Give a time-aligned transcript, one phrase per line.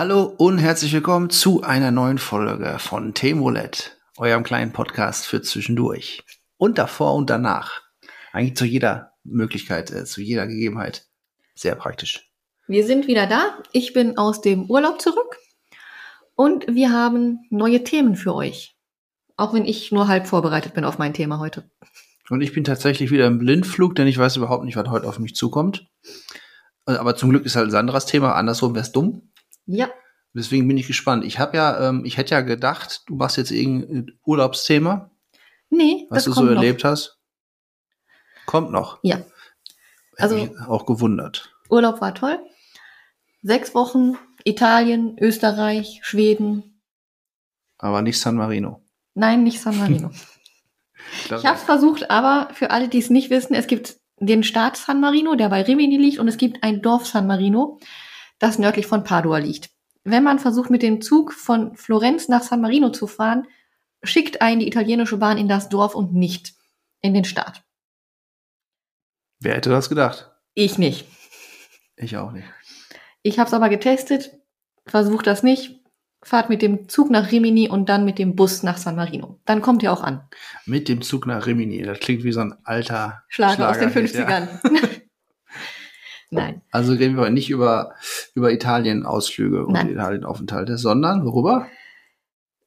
[0.00, 6.24] Hallo und herzlich willkommen zu einer neuen Folge von Temolet, eurem kleinen Podcast für zwischendurch.
[6.56, 7.82] Und davor und danach.
[8.32, 11.06] Eigentlich zu jeder Möglichkeit, äh, zu jeder Gegebenheit.
[11.54, 12.29] Sehr praktisch.
[12.70, 13.58] Wir sind wieder da.
[13.72, 15.36] Ich bin aus dem Urlaub zurück
[16.36, 18.76] und wir haben neue Themen für euch.
[19.36, 21.68] Auch wenn ich nur halb vorbereitet bin auf mein Thema heute.
[22.28, 25.18] Und ich bin tatsächlich wieder im Blindflug, denn ich weiß überhaupt nicht, was heute auf
[25.18, 25.88] mich zukommt.
[26.86, 28.36] Äh, Aber zum Glück ist halt Sandras Thema.
[28.36, 29.32] Andersrum wäre es dumm.
[29.66, 29.88] Ja,
[30.32, 31.24] Deswegen bin ich gespannt.
[31.24, 35.10] Ich habe ja, ähm, ich hätte ja gedacht, du machst jetzt irgendein Urlaubsthema,
[35.70, 36.52] nee, was du so noch.
[36.52, 37.18] erlebt hast.
[38.46, 39.00] Kommt noch.
[39.02, 39.22] Ja,
[40.16, 41.52] Also- Hätte mich auch gewundert.
[41.68, 42.38] Urlaub war toll.
[43.42, 46.82] Sechs Wochen Italien, Österreich, Schweden.
[47.78, 48.82] Aber nicht San Marino.
[49.14, 50.10] Nein, nicht San Marino.
[51.24, 54.76] Ich habe es versucht, aber für alle, die es nicht wissen, es gibt den Staat
[54.76, 57.80] San Marino, der bei Rimini liegt, und es gibt ein Dorf San Marino,
[58.38, 59.70] das nördlich von Padua liegt.
[60.04, 63.46] Wenn man versucht, mit dem Zug von Florenz nach San Marino zu fahren,
[64.02, 66.54] schickt einen die italienische Bahn in das Dorf und nicht
[67.00, 67.62] in den Staat.
[69.40, 70.30] Wer hätte das gedacht?
[70.54, 71.06] Ich nicht.
[71.96, 72.46] Ich auch nicht.
[73.22, 74.38] Ich habe es aber getestet,
[74.86, 75.76] versucht das nicht.
[76.22, 79.40] Fahrt mit dem Zug nach Rimini und dann mit dem Bus nach San Marino.
[79.46, 80.28] Dann kommt ihr auch an.
[80.66, 81.82] Mit dem Zug nach Rimini.
[81.82, 84.26] Das klingt wie so ein alter Schlager, aus den Schlagerhit, ja.
[84.26, 85.00] 50ern.
[86.30, 86.62] Nein.
[86.70, 87.94] Also reden wir nicht über,
[88.34, 89.76] über Italien-Ausflüge und.
[89.76, 91.66] Italien-Aufenthalte, sondern worüber?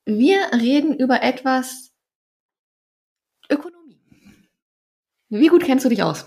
[0.05, 1.93] Wir reden über etwas
[3.49, 3.99] Ökonomie.
[5.29, 6.25] Wie gut kennst du dich aus?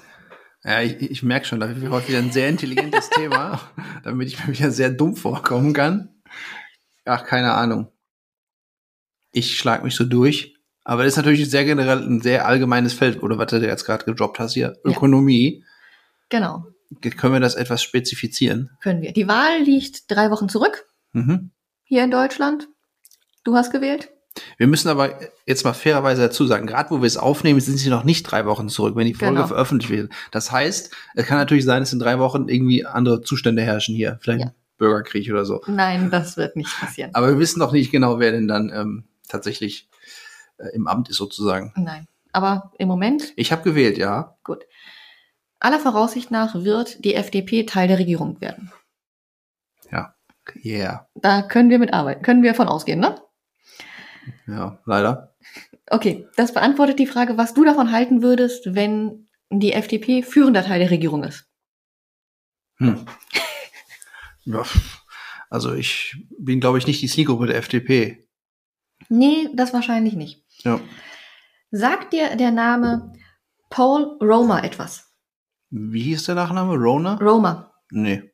[0.66, 3.60] Ja, ich, ich merke schon, da wird heute wieder ein sehr intelligentes Thema,
[4.02, 6.08] damit ich mir wieder sehr dumm vorkommen kann.
[7.04, 7.92] Ach, keine Ahnung.
[9.32, 10.54] Ich schlag mich so durch.
[10.82, 14.04] Aber das ist natürlich sehr generell ein sehr allgemeines Feld, oder was du jetzt gerade
[14.04, 14.76] gedroppt hast hier.
[14.84, 14.90] Ja.
[14.92, 15.64] Ökonomie.
[16.28, 16.64] Genau,
[17.00, 18.70] Können wir das etwas spezifizieren?
[18.82, 19.12] können wir.
[19.12, 21.50] Die Wahl liegt drei Wochen zurück Mhm.
[21.84, 22.68] hier in Deutschland.
[23.44, 24.10] Du hast gewählt?
[24.58, 27.88] Wir müssen aber jetzt mal fairerweise dazu sagen, gerade wo wir es aufnehmen, sind sie
[27.90, 29.46] noch nicht drei Wochen zurück, wenn die Folge Genau.
[29.46, 30.12] veröffentlicht wird.
[30.30, 34.18] Das heißt, es kann natürlich sein, dass in drei Wochen irgendwie andere Zustände herrschen hier.
[34.20, 34.52] Vielleicht Ja.
[34.78, 35.62] Bürgerkrieg oder so.
[35.66, 37.10] Nein, das wird nicht passieren.
[37.14, 39.88] Aber wir wissen noch nicht genau, wer denn dann ähm, tatsächlich
[40.58, 41.72] äh, im Amt ist sozusagen.
[41.76, 42.06] Nein.
[42.32, 44.36] Aber im Moment, Ich habe gewählt, ja.
[44.44, 44.64] gut.
[45.60, 48.70] Aller Voraussicht nach wird die FDP Teil der Regierung werden.
[50.64, 51.08] Yeah.
[51.16, 52.22] Da können wir mitarbeiten.
[52.22, 53.20] Können wir von ausgehen, ne?
[54.46, 55.34] Ja, leider.
[55.88, 60.80] Okay, das beantwortet die Frage, was du davon halten würdest, wenn die FDP führender Teil
[60.80, 61.48] der Regierung ist.
[62.78, 63.06] Hm.
[64.44, 64.62] ja.
[65.48, 68.28] Also ich bin, glaube ich, nicht die Zielgruppe der FDP.
[69.08, 70.44] Nee, das wahrscheinlich nicht.
[70.64, 70.80] Ja.
[71.70, 73.12] Sagt dir der Name
[73.70, 75.12] Paul Romer etwas?
[75.70, 76.74] Wie hieß der Nachname?
[76.74, 77.14] Rona?
[77.16, 77.72] Romer.
[77.90, 78.32] Nee.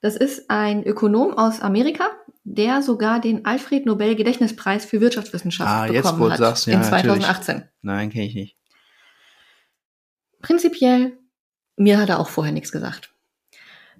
[0.00, 2.10] Das ist ein Ökonom aus Amerika,
[2.48, 6.74] der sogar den Alfred Nobel Gedächtnispreis für Wirtschaftswissenschaft Ah, jetzt, bekommen du hat sagst, ja,
[6.74, 7.02] in natürlich.
[7.02, 7.68] 2018.
[7.82, 8.56] Nein, kenne ich nicht.
[10.42, 11.18] Prinzipiell,
[11.76, 13.12] mir hat er auch vorher nichts gesagt.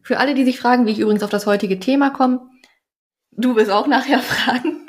[0.01, 2.49] Für alle, die sich fragen, wie ich übrigens auf das heutige Thema komme,
[3.33, 4.89] du wirst auch nachher fragen.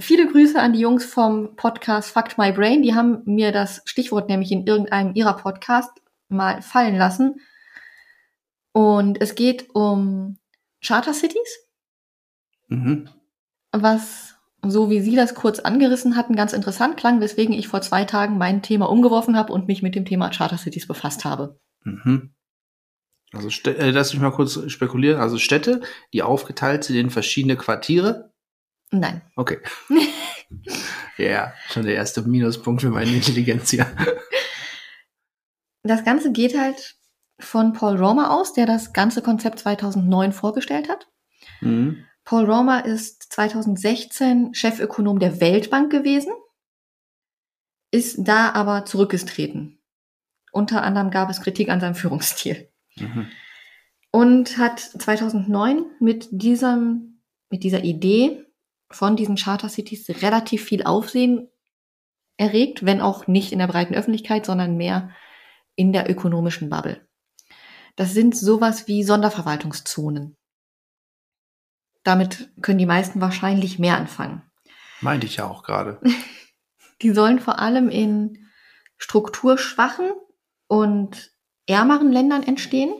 [0.00, 2.82] Viele Grüße an die Jungs vom Podcast Fact My Brain.
[2.82, 5.90] Die haben mir das Stichwort nämlich in irgendeinem ihrer Podcast
[6.28, 7.36] mal fallen lassen.
[8.72, 10.38] Und es geht um
[10.84, 11.65] Charter Cities,
[12.68, 13.08] Mhm.
[13.72, 18.04] was, so wie Sie das kurz angerissen hatten, ganz interessant klang, weswegen ich vor zwei
[18.04, 21.58] Tagen mein Thema umgeworfen habe und mich mit dem Thema Charter Cities befasst habe.
[21.84, 22.34] Mhm.
[23.32, 25.20] Also äh, lass mich mal kurz spekulieren.
[25.20, 25.82] Also Städte,
[26.12, 28.32] die aufgeteilt sind in verschiedene Quartiere.
[28.90, 29.22] Nein.
[29.36, 29.58] Okay.
[31.18, 33.86] Ja, schon der erste Minuspunkt für meine Intelligenz hier.
[35.82, 36.96] Das Ganze geht halt
[37.38, 41.08] von Paul Romer aus, der das ganze Konzept 2009 vorgestellt hat.
[41.60, 42.04] Mhm.
[42.26, 46.32] Paul Romer ist 2016 Chefökonom der Weltbank gewesen,
[47.92, 49.78] ist da aber zurückgetreten.
[50.50, 52.68] Unter anderem gab es Kritik an seinem Führungsstil.
[52.96, 53.28] Mhm.
[54.10, 58.44] Und hat 2009 mit diesem, mit dieser Idee
[58.90, 61.48] von diesen Charter Cities relativ viel Aufsehen
[62.38, 65.10] erregt, wenn auch nicht in der breiten Öffentlichkeit, sondern mehr
[65.76, 67.06] in der ökonomischen Bubble.
[67.94, 70.35] Das sind sowas wie Sonderverwaltungszonen.
[72.06, 74.42] Damit können die meisten wahrscheinlich mehr anfangen.
[75.00, 76.00] Meinte ich ja auch gerade.
[77.02, 78.46] Die sollen vor allem in
[78.96, 80.12] strukturschwachen
[80.68, 81.32] und
[81.66, 82.94] ärmeren Ländern entstehen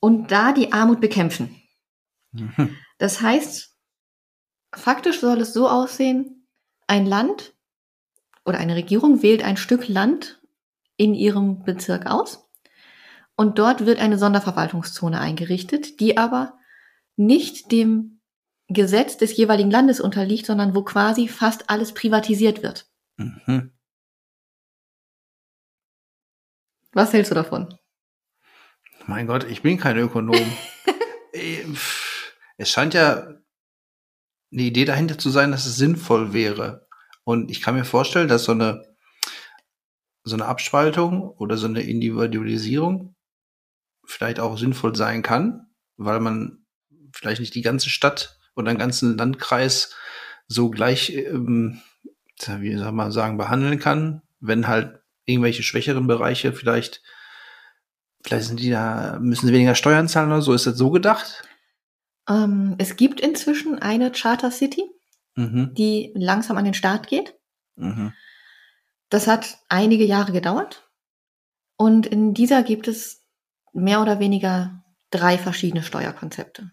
[0.00, 1.60] und da die Armut bekämpfen.
[2.32, 2.74] Mhm.
[2.98, 3.76] Das heißt,
[4.74, 6.48] faktisch soll es so aussehen,
[6.86, 7.52] ein Land
[8.46, 10.40] oder eine Regierung wählt ein Stück Land
[10.96, 12.48] in ihrem Bezirk aus
[13.36, 16.58] und dort wird eine Sonderverwaltungszone eingerichtet, die aber
[17.16, 18.20] nicht dem
[18.68, 22.90] Gesetz des jeweiligen Landes unterliegt, sondern wo quasi fast alles privatisiert wird.
[23.16, 23.72] Mhm.
[26.92, 27.74] Was hältst du davon?
[29.06, 30.34] Mein Gott, ich bin kein Ökonom.
[31.74, 33.28] Pff, es scheint ja
[34.52, 36.88] eine Idee dahinter zu sein, dass es sinnvoll wäre.
[37.24, 38.82] Und ich kann mir vorstellen, dass so eine,
[40.24, 43.14] so eine Abspaltung oder so eine Individualisierung
[44.04, 45.66] vielleicht auch sinnvoll sein kann,
[45.96, 46.65] weil man
[47.16, 49.94] vielleicht nicht die ganze Stadt oder den ganzen Landkreis
[50.46, 51.80] so gleich, ähm,
[52.58, 57.02] wie soll man sagen, behandeln kann, wenn halt irgendwelche schwächeren Bereiche vielleicht,
[58.22, 61.42] vielleicht sind die da, müssen sie weniger Steuern zahlen oder so, ist das so gedacht?
[62.28, 64.84] Ähm, es gibt inzwischen eine Charter City,
[65.36, 65.74] Mhm.
[65.74, 67.34] die langsam an den Start geht.
[67.76, 68.12] Mhm.
[69.10, 70.90] Das hat einige Jahre gedauert.
[71.76, 73.22] Und in dieser gibt es
[73.72, 76.70] mehr oder weniger drei verschiedene Steuerkonzepte.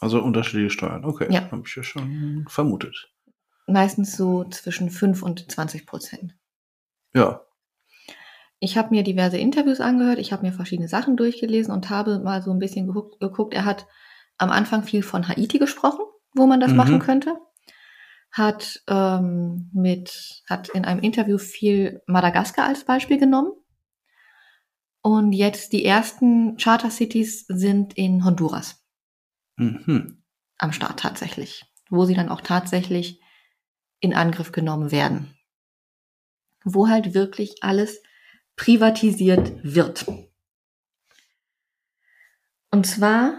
[0.00, 1.26] Also unterschiedliche Steuern, okay.
[1.30, 1.50] Ja.
[1.50, 3.12] Habe ich ja schon vermutet.
[3.66, 6.34] Meistens so zwischen 5 und 20 Prozent.
[7.14, 7.42] Ja.
[8.58, 12.42] Ich habe mir diverse Interviews angehört, ich habe mir verschiedene Sachen durchgelesen und habe mal
[12.42, 13.20] so ein bisschen geguckt.
[13.20, 13.54] geguckt.
[13.54, 13.86] Er hat
[14.38, 16.04] am Anfang viel von Haiti gesprochen,
[16.34, 16.76] wo man das Mhm.
[16.76, 17.36] machen könnte.
[18.32, 23.52] Hat ähm, mit hat in einem Interview viel Madagaskar als Beispiel genommen.
[25.02, 28.79] Und jetzt die ersten Charter Cities sind in Honduras
[29.60, 30.22] Mhm.
[30.58, 33.20] am Start tatsächlich, wo sie dann auch tatsächlich
[34.00, 35.34] in Angriff genommen werden.
[36.64, 38.02] Wo halt wirklich alles
[38.56, 40.06] privatisiert wird.
[42.70, 43.38] Und zwar,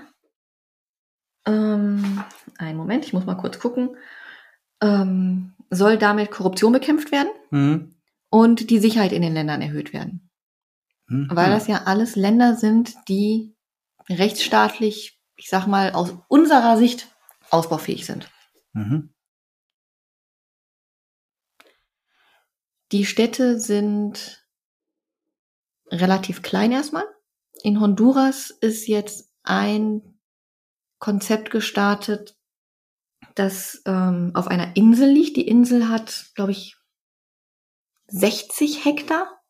[1.46, 2.24] ähm,
[2.58, 3.96] einen Moment, ich muss mal kurz gucken,
[4.82, 7.96] ähm, soll damit Korruption bekämpft werden Mhm.
[8.30, 10.30] und die Sicherheit in den Ländern erhöht werden.
[11.08, 11.30] Mhm.
[11.32, 13.56] Weil das ja alles Länder sind, die
[14.10, 17.08] rechtsstaatlich, ich sag mal, aus unserer Sicht
[17.50, 18.30] ausbaufähig sind.
[18.74, 19.12] Mhm.
[22.92, 24.48] Die Städte sind
[25.90, 27.06] relativ klein erstmal.
[27.64, 30.20] In Honduras ist jetzt ein
[31.00, 32.38] Konzept gestartet,
[33.34, 35.38] das ähm, auf einer Insel liegt.
[35.38, 36.78] Die Insel hat, glaube ich,
[38.10, 39.42] 60 Hektar.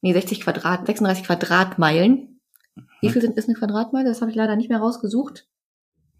[0.00, 2.37] Nee, 60 Quadrat, 36 Quadratmeilen.
[3.00, 4.08] Wie viel sind ist eine Quadratmeile?
[4.08, 5.46] Das habe ich leider nicht mehr rausgesucht.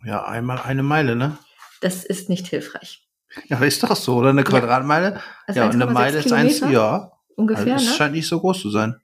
[0.04, 1.36] Ja, einmal eine Meile, ne?
[1.80, 3.08] Das ist nicht hilfreich.
[3.46, 4.30] Ja, ist doch so, oder?
[4.30, 5.20] Eine Quadratmeile?
[5.46, 7.12] Also ja, und eine 1,6 Meile ist eins, ja.
[7.36, 7.96] Ungefähr, also es ne?
[7.96, 9.00] scheint nicht so groß zu sein.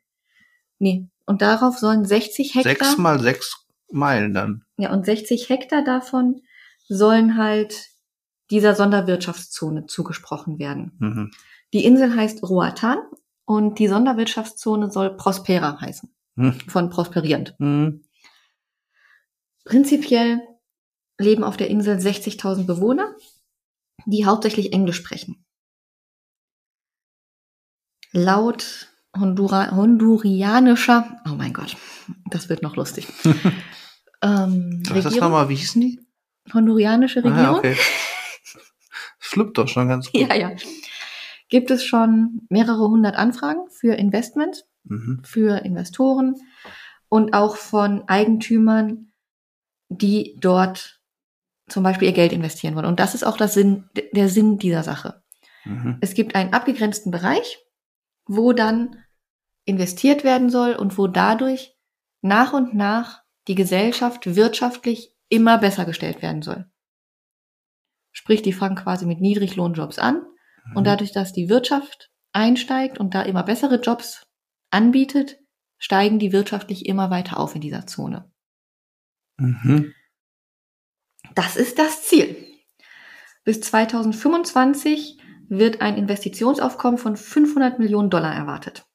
[0.79, 1.09] Nee.
[1.27, 2.73] Und darauf sollen 60 Hektar.
[2.73, 4.65] Sechs mal sechs Meilen dann.
[4.77, 6.43] Ja, und 60 Hektar davon
[6.89, 7.89] sollen halt
[8.51, 10.93] dieser Sonderwirtschaftszone zugesprochen werden.
[10.99, 11.31] Mhm.
[11.73, 12.99] Die Insel heißt Roatan
[13.47, 16.14] und die Sonderwirtschaftszone soll Prospera heißen.
[16.37, 16.53] Mhm.
[16.69, 17.55] Von prosperierend.
[17.59, 18.05] Mhm.
[19.65, 20.41] Prinzipiell
[21.19, 23.15] leben auf der Insel 60.000 Bewohner,
[24.07, 25.45] die hauptsächlich Englisch sprechen.
[28.13, 31.77] Laut Hondura hondurianischer, oh mein Gott,
[32.31, 33.07] das wird noch lustig.
[34.23, 35.49] ähm, Was ist das nochmal?
[35.49, 36.05] Wie hießen die?
[36.53, 37.57] hondurianische Regierung.
[37.57, 37.77] Ah, okay.
[39.19, 40.21] Fluppt doch schon ganz gut.
[40.21, 40.53] Ja, ja.
[41.49, 45.23] Gibt es schon mehrere hundert Anfragen für Investment, Mhm.
[45.25, 46.37] für Investoren
[47.09, 49.13] und auch von Eigentümern,
[49.89, 51.01] die dort
[51.69, 52.87] zum Beispiel ihr Geld investieren wollen.
[52.87, 55.23] Und das ist auch das Sinn, der Sinn dieser Sache.
[55.65, 55.99] Mhm.
[56.01, 57.59] Es gibt einen abgegrenzten Bereich,
[58.27, 59.03] wo dann
[59.65, 61.75] investiert werden soll und wo dadurch
[62.21, 66.67] nach und nach die Gesellschaft wirtschaftlich immer besser gestellt werden soll.
[68.13, 70.23] Sprich, die fangen quasi mit Niedriglohnjobs an
[70.75, 70.85] und Mhm.
[70.85, 74.24] dadurch, dass die Wirtschaft einsteigt und da immer bessere Jobs
[74.75, 75.39] anbietet,
[75.79, 78.31] steigen die wirtschaftlich immer weiter auf in dieser Zone.
[79.39, 79.95] Mhm.
[81.35, 82.37] Das ist das Ziel.
[83.45, 88.87] Bis 2025 wird ein Investitionsaufkommen von 500 Millionen Dollar erwartet.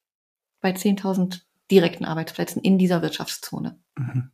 [0.60, 3.80] Bei 10.000 direkten Arbeitsplätzen in dieser Wirtschaftszone.
[3.96, 4.30] Mhm.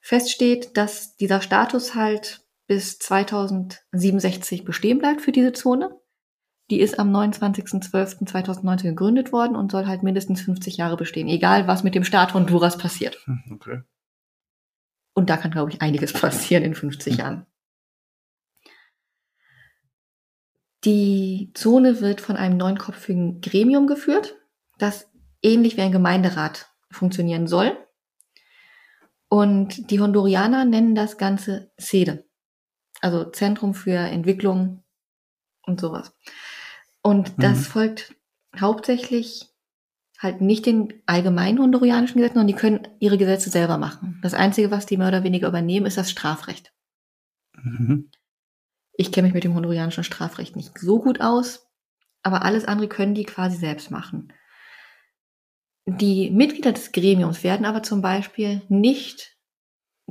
[0.00, 5.98] Fest steht, dass dieser Status halt bis 2067 bestehen bleibt für diese Zone.
[6.70, 11.84] Die ist am 29.12.2019 gegründet worden und soll halt mindestens 50 Jahre bestehen, egal was
[11.84, 13.18] mit dem Staat Honduras passiert.
[13.26, 13.42] Mhm.
[13.52, 13.82] Okay.
[15.14, 17.46] Und da kann, glaube ich, einiges passieren in 50 Jahren.
[20.84, 24.36] Die Zone wird von einem neunköpfigen Gremium geführt,
[24.78, 25.08] das
[25.42, 27.76] ähnlich wie ein Gemeinderat funktionieren soll.
[29.28, 32.24] Und die Hondurianer nennen das Ganze SEDE,
[33.00, 34.84] also Zentrum für Entwicklung
[35.62, 36.14] und sowas.
[37.06, 37.64] Und das Mhm.
[37.64, 38.14] folgt
[38.58, 39.50] hauptsächlich
[40.18, 44.18] halt nicht den allgemeinen hondurianischen Gesetzen, sondern die können ihre Gesetze selber machen.
[44.22, 46.72] Das Einzige, was die mehr oder weniger übernehmen, ist das Strafrecht.
[47.62, 48.10] Mhm.
[48.94, 51.68] Ich kenne mich mit dem hondurianischen Strafrecht nicht so gut aus,
[52.22, 54.32] aber alles andere können die quasi selbst machen.
[55.84, 59.36] Die Mitglieder des Gremiums werden aber zum Beispiel nicht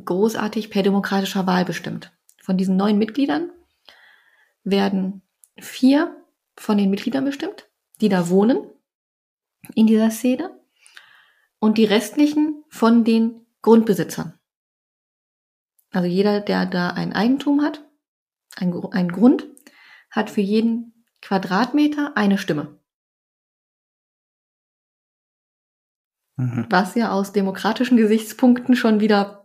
[0.03, 2.11] großartig per demokratischer Wahl bestimmt.
[2.39, 3.49] Von diesen neun Mitgliedern
[4.63, 5.23] werden
[5.57, 6.22] vier
[6.57, 7.69] von den Mitgliedern bestimmt,
[8.01, 8.69] die da wohnen
[9.75, 10.59] in dieser Szene
[11.59, 14.39] und die restlichen von den Grundbesitzern.
[15.91, 17.87] Also jeder, der da ein Eigentum hat,
[18.55, 19.47] ein, ein Grund,
[20.09, 22.79] hat für jeden Quadratmeter eine Stimme.
[26.35, 26.65] Mhm.
[26.69, 29.43] Was ja aus demokratischen Gesichtspunkten schon wieder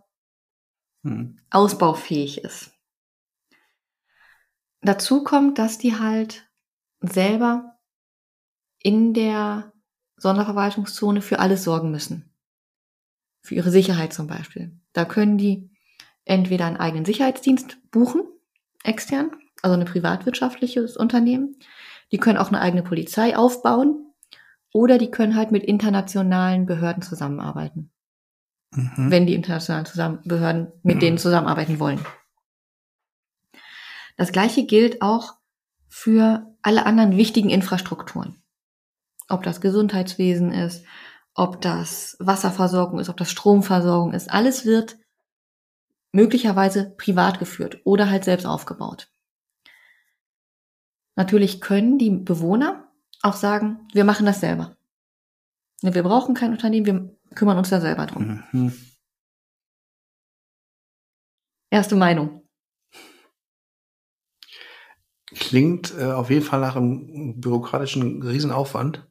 [1.03, 1.41] Mhm.
[1.51, 2.73] ausbaufähig ist.
[4.81, 6.48] Dazu kommt, dass die halt
[7.01, 7.79] selber
[8.79, 9.73] in der
[10.17, 12.35] Sonderverwaltungszone für alles sorgen müssen.
[13.43, 14.73] Für ihre Sicherheit zum Beispiel.
[14.93, 15.71] Da können die
[16.25, 18.23] entweder einen eigenen Sicherheitsdienst buchen,
[18.85, 19.31] extern,
[19.63, 21.57] also ein privatwirtschaftliches Unternehmen.
[22.13, 24.13] Die können auch eine eigene Polizei aufbauen
[24.73, 27.91] oder die können halt mit internationalen Behörden zusammenarbeiten
[28.75, 29.11] Mhm.
[29.11, 32.05] wenn die internationalen zusammen Behörden mit denen zusammenarbeiten wollen.
[34.17, 35.38] Das gleiche gilt auch
[35.89, 38.43] für alle anderen wichtigen Infrastrukturen.
[39.29, 40.85] Ob das Gesundheitswesen ist,
[41.35, 44.97] ob das Wasserversorgung ist, ob das Stromversorgung ist, alles wird
[46.13, 49.11] möglicherweise privat geführt oder halt selbst aufgebaut.
[51.17, 52.91] Natürlich können die Bewohner
[53.23, 54.77] auch sagen, wir machen das selber.
[55.83, 58.43] Wir brauchen kein Unternehmen, wir kümmern uns da selber drum.
[58.53, 58.73] Mhm.
[61.71, 62.48] Erste Meinung.
[65.35, 69.07] Klingt äh, auf jeden Fall nach einem bürokratischen Riesenaufwand.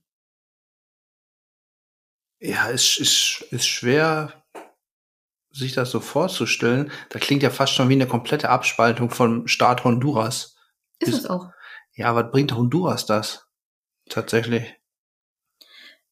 [2.40, 4.44] Ja, ist, ist, ist schwer,
[5.52, 6.92] sich das so vorzustellen.
[7.10, 10.56] Da klingt ja fast schon wie eine komplette Abspaltung vom Staat Honduras.
[11.00, 11.52] Ist Ist- es auch.
[11.94, 13.48] Ja, was bringt Honduras das?
[14.10, 14.76] Tatsächlich.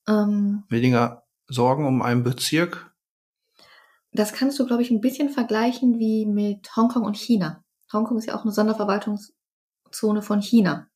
[0.07, 2.91] Ähm, Weniger Sorgen um einen Bezirk?
[4.11, 7.63] das kannst du, glaube ich, ein bisschen vergleichen wie mit Hongkong und China.
[7.91, 8.51] Hongkong ist ja auch eine
[9.95, 10.87] Sonderverwaltungszone von China.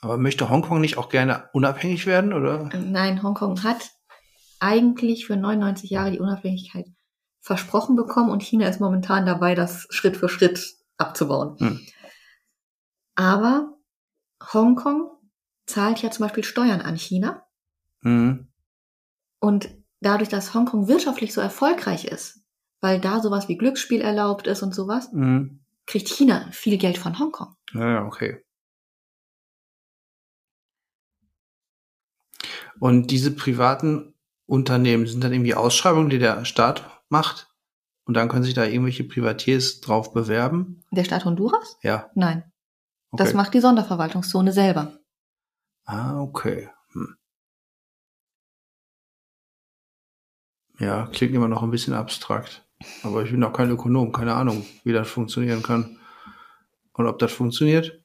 [0.00, 2.70] Aber möchte Hongkong nicht auch gerne unabhängig werden, oder?
[2.74, 3.90] Nein, Hongkong hat
[4.60, 6.86] eigentlich für 99 Jahre die Unabhängigkeit
[7.40, 11.56] versprochen bekommen und China ist momentan dabei, das Schritt für Schritt abzubauen.
[11.58, 11.80] Hm.
[13.16, 13.74] Aber
[14.52, 15.10] Hongkong
[15.66, 17.42] zahlt ja zum Beispiel Steuern an China
[18.02, 18.48] Mhm.
[19.40, 22.40] und dadurch, dass Hongkong wirtschaftlich so erfolgreich ist,
[22.80, 25.63] weil da sowas wie Glücksspiel erlaubt ist und sowas, Mhm.
[25.86, 27.54] Kriegt China viel Geld von Hongkong.
[27.72, 28.42] Ja, okay.
[32.80, 34.14] Und diese privaten
[34.46, 37.48] Unternehmen sind dann irgendwie Ausschreibungen, die der Staat macht?
[38.04, 40.82] Und dann können sich da irgendwelche Privatiers drauf bewerben?
[40.90, 41.78] Der Staat Honduras?
[41.82, 42.10] Ja.
[42.14, 42.44] Nein,
[43.10, 43.22] Okay.
[43.24, 44.98] das macht die Sonderverwaltungszone selber.
[45.86, 46.68] ah, okay.
[46.92, 47.16] Hm.
[50.78, 52.63] Ja, klingt immer noch ein bisschen abstrakt.
[53.02, 55.98] Aber ich bin auch kein Ökonom, keine Ahnung, wie das funktionieren kann.
[56.92, 58.00] Und ob das funktioniert?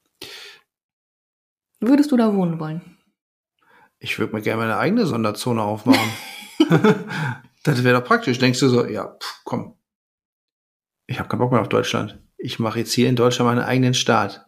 [1.80, 2.98] Würdest du da wohnen wollen?
[3.98, 6.10] Ich würde mir gerne meine eigene Sonderzone aufmachen.
[7.62, 8.38] das wäre doch praktisch.
[8.38, 9.76] Denkst du so, ja, pff, komm.
[11.06, 12.18] Ich habe keinen Bock mehr auf Deutschland.
[12.38, 14.46] Ich mache jetzt hier in Deutschland meinen eigenen Staat.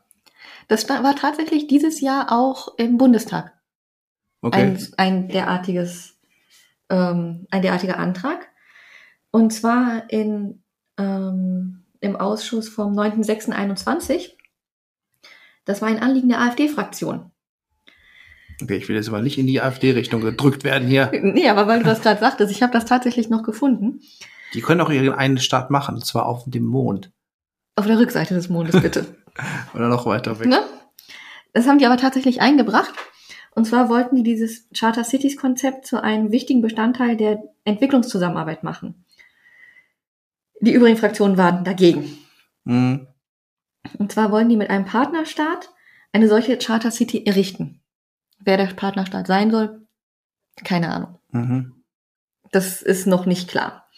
[0.69, 3.53] Das war tatsächlich dieses Jahr auch im Bundestag
[4.43, 4.61] Okay.
[4.61, 6.19] ein, ein derartiges,
[6.91, 8.49] ähm, ein derartiger Antrag.
[9.33, 10.63] Und zwar in,
[10.99, 14.35] ähm, im Ausschuss vom 9.6.21.
[15.65, 17.31] Das war ein Anliegen der AfD-Fraktion.
[18.63, 21.11] okay, ich will jetzt aber nicht in die AfD-Richtung gedrückt werden hier.
[21.23, 24.01] Nee, aber weil du das gerade sagtest, ich habe das tatsächlich noch gefunden.
[24.55, 27.11] Die können auch ihren eigenen Staat machen, und zwar auf dem Mond.
[27.75, 29.07] Auf der Rückseite des Mondes, bitte.
[29.75, 30.47] Oder noch weiter weg.
[30.47, 30.61] Ne?
[31.55, 32.93] Das haben die aber tatsächlich eingebracht.
[33.55, 39.05] Und zwar wollten die dieses Charter Cities Konzept zu einem wichtigen Bestandteil der Entwicklungszusammenarbeit machen.
[40.63, 42.17] Die übrigen Fraktionen waren dagegen.
[42.65, 43.09] Mhm.
[43.99, 45.71] Und zwar wollen die mit einem Partnerstaat
[46.13, 47.83] eine solche Charter City errichten.
[48.39, 49.87] Wer der Partnerstaat sein soll,
[50.63, 51.19] keine Ahnung.
[51.33, 51.83] Mhm.
[52.53, 53.89] Das ist noch nicht klar.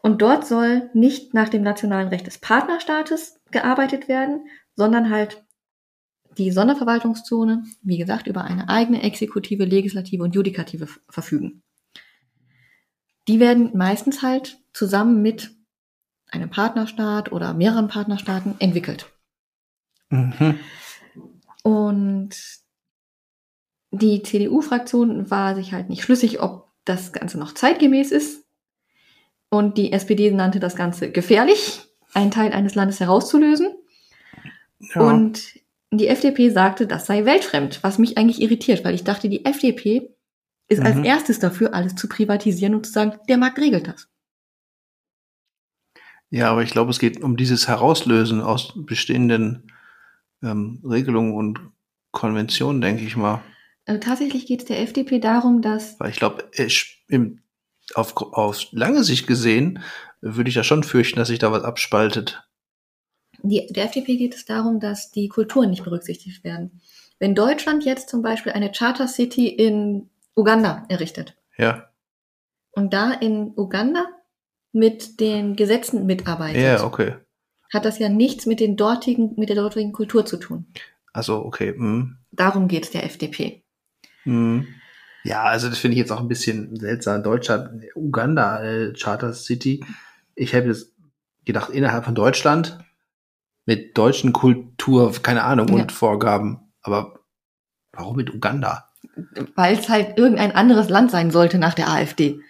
[0.00, 5.44] Und dort soll nicht nach dem nationalen Recht des Partnerstaates gearbeitet werden, sondern halt
[6.38, 11.62] die Sonderverwaltungszone, wie gesagt, über eine eigene Exekutive, Legislative und Judikative verfügen.
[13.28, 15.54] Die werden meistens halt zusammen mit
[16.34, 19.06] einem Partnerstaat oder mehreren Partnerstaaten entwickelt.
[20.10, 20.58] Mhm.
[21.62, 22.36] Und
[23.90, 28.44] die CDU-Fraktion war sich halt nicht schlüssig, ob das Ganze noch zeitgemäß ist.
[29.48, 33.72] Und die SPD nannte das Ganze gefährlich, einen Teil eines Landes herauszulösen.
[34.80, 35.00] Ja.
[35.00, 35.60] Und
[35.92, 40.10] die FDP sagte, das sei weltfremd, was mich eigentlich irritiert, weil ich dachte, die FDP
[40.68, 41.04] ist als Mhm.
[41.04, 44.08] erstes dafür, alles zu privatisieren und zu sagen, der Markt regelt das.
[46.30, 49.72] Ja, aber ich glaube, es geht um dieses Herauslösen aus bestehenden
[50.42, 51.60] ähm, Regelungen und
[52.10, 53.42] Konventionen, denke ich mal.
[53.86, 56.48] Also tatsächlich geht es der FDP darum, dass Weil ich glaube,
[57.08, 57.40] im-
[57.94, 59.80] auf, auf lange Sicht gesehen
[60.20, 62.42] würde ich da schon fürchten, dass sich da was abspaltet.
[63.42, 66.80] die, der FDP geht es darum, dass die Kulturen nicht berücksichtigt werden.
[67.18, 71.90] Wenn Deutschland jetzt zum Beispiel eine Charter City in Uganda errichtet Ja,
[72.72, 74.06] und da in Uganda
[74.74, 77.14] mit den Gesetzen mitarbeitet, ja, okay.
[77.72, 80.66] hat das ja nichts mit den dortigen, mit der dortigen Kultur zu tun.
[81.12, 81.72] Also, okay.
[81.76, 82.18] Hm.
[82.32, 83.62] Darum geht es der FDP.
[84.24, 84.66] Hm.
[85.22, 87.22] Ja, also das finde ich jetzt auch ein bisschen seltsam.
[87.22, 89.84] Deutschland, Uganda, äh, Charter City.
[90.34, 90.92] Ich hätte jetzt
[91.44, 92.78] gedacht, innerhalb von Deutschland
[93.64, 95.74] mit deutschen Kultur, keine Ahnung, Ja.
[95.74, 96.72] und Vorgaben.
[96.82, 97.20] Aber
[97.92, 98.90] warum mit Uganda?
[99.54, 102.40] Weil es halt irgendein anderes Land sein sollte nach der AfD.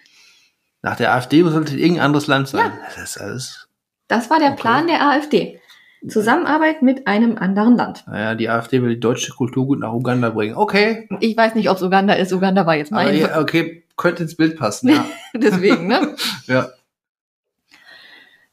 [0.85, 2.67] Nach der AfD sollte irgendein anderes Land sein.
[2.67, 2.77] Ja.
[2.95, 3.67] Das ist alles.
[4.07, 4.61] Das war der Okay.
[4.61, 5.59] Plan der AfD.
[6.07, 8.03] Zusammenarbeit mit einem anderen Land.
[8.05, 10.55] Naja, die AfD will die deutsche Kulturgut nach Uganda bringen.
[10.55, 11.09] Okay.
[11.21, 12.31] Ich weiß nicht, ob es Uganda ist.
[12.31, 13.17] Uganda war jetzt mein.
[13.17, 15.05] ja, okay, könnte ins Bild passen, ja.
[15.33, 16.15] Deswegen, ne?
[16.45, 16.69] ja.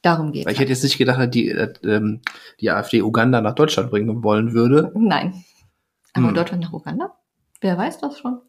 [0.01, 2.23] Darum geht Weil ich hätte jetzt nicht gedacht, dass die, äh, ähm,
[2.61, 4.91] die AfD Uganda nach Deutschland bringen wollen würde.
[4.95, 5.45] Nein.
[6.15, 6.35] Aber Hm.
[6.35, 7.15] Deutschland nach Uganda?
[7.61, 8.41] Wer weiß das schon?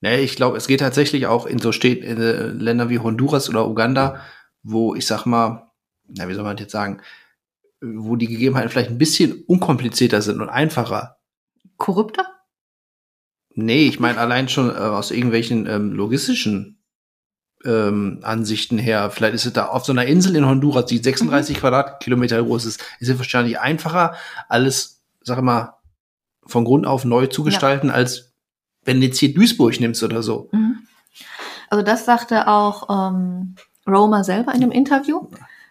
[0.00, 3.50] Nee, ich glaube, es geht tatsächlich auch in so Städten, in äh, Ländern wie Honduras
[3.50, 4.20] oder Uganda,
[4.62, 5.70] wo ich sag mal,
[6.08, 7.00] na, wie soll man das jetzt sagen,
[7.82, 11.18] wo die Gegebenheiten vielleicht ein bisschen unkomplizierter sind und einfacher.
[11.76, 12.26] Korrupter?
[13.54, 16.82] Nee, ich meine allein schon äh, aus irgendwelchen ähm, logistischen
[17.64, 19.10] ähm, Ansichten her.
[19.10, 22.80] Vielleicht ist es da auf so einer Insel in Honduras, die 36 Quadratkilometer groß ist,
[23.00, 24.14] ist es wahrscheinlich einfacher,
[24.48, 25.74] alles, sag mal,
[26.46, 28.29] von Grund auf neu zu gestalten, als
[28.90, 30.48] wenn du jetzt hier Duisburg nimmst oder so.
[30.50, 30.78] Mhm.
[31.68, 33.54] Also das sagte auch ähm,
[33.86, 35.28] Roma selber in einem Interview,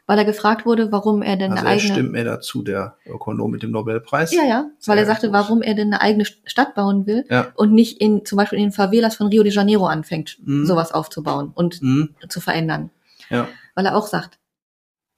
[0.08, 2.95] weil er gefragt wurde, warum er denn Also eine er eigene stimmt mir dazu, der
[3.05, 4.32] Ökonom mit dem Nobelpreis.
[4.34, 7.51] Ja, ja, weil er sagte, warum er denn eine eigene Stadt bauen will Ja.
[7.55, 10.65] und nicht in zum Beispiel in den Favelas von Rio de Janeiro anfängt, Mhm.
[10.65, 12.15] sowas aufzubauen und Mhm.
[12.29, 12.89] zu verändern.
[13.29, 13.49] Ja.
[13.75, 14.39] Weil er auch sagt,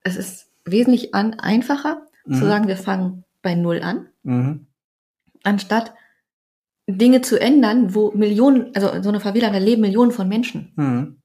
[0.04, 2.34] es ist wesentlich an, einfacher Mhm.
[2.34, 4.66] zu sagen, wir fangen bei Null an, Mhm.
[5.44, 5.94] anstatt
[6.88, 10.74] Dinge zu ändern, wo Millionen, also so eine Favela, da leben Millionen von Menschen.
[10.76, 11.22] Mhm.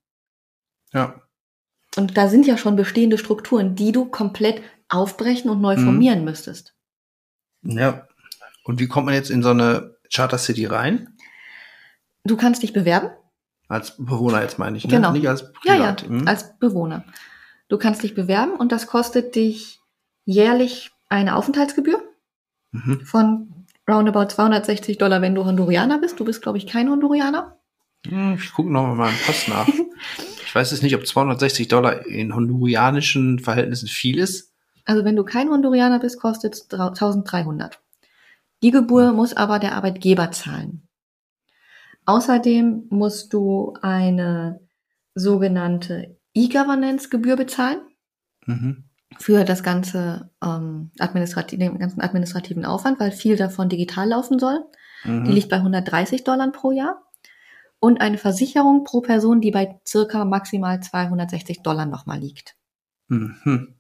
[0.93, 1.23] Ja.
[1.97, 5.85] Und da sind ja schon bestehende Strukturen, die du komplett aufbrechen und neu Mhm.
[5.85, 6.75] formieren müsstest.
[7.63, 8.07] Ja.
[8.65, 11.17] Und wie kommt man jetzt in so eine Charter City rein?
[12.25, 13.11] Du kannst dich bewerben.
[13.69, 14.91] Als Bewohner jetzt meine ich, ne?
[14.95, 15.13] Genau.
[15.13, 16.09] Nicht als Ja, ja, Privat.
[16.09, 16.29] Mhm.
[16.29, 17.05] als Bewohner.
[17.69, 19.81] Du kannst dich bewerben und das kostet dich
[20.25, 22.01] jährlich eine Aufenthaltsgebühr
[22.73, 23.01] Mhm.
[23.01, 23.56] von
[23.89, 26.19] roundabout 260 Dollar, wenn du Hondurianer bist.
[26.19, 27.59] Du bist, glaube ich, kein Hondurianer.
[28.07, 29.69] Hm, Ich gucke noch mal meinen Pass nach.
[30.47, 34.53] ich weiß jetzt nicht, ob 260 Dollar in hondurianischen Verhältnissen viel ist.
[34.85, 37.81] Also wenn du kein Hondurianer bist, kostet es 1300.
[38.63, 40.89] Die Gebühr muss aber der Arbeitgeber zahlen.
[42.05, 44.61] Außerdem musst du eine
[45.15, 47.81] sogenannte E-Governance-Gebühr bezahlen
[48.49, 48.85] Mhm.
[49.19, 54.65] Für das ganze ähm, administrativ, den ganzen administrativen Aufwand, weil viel davon digital laufen soll.
[55.05, 55.25] Mhm.
[55.25, 57.03] Die liegt bei 130 Dollar pro Jahr.
[57.79, 62.57] Und eine Versicherung pro Person, die bei circa maximal 260 Dollar nochmal liegt.
[63.09, 63.75] Mhm.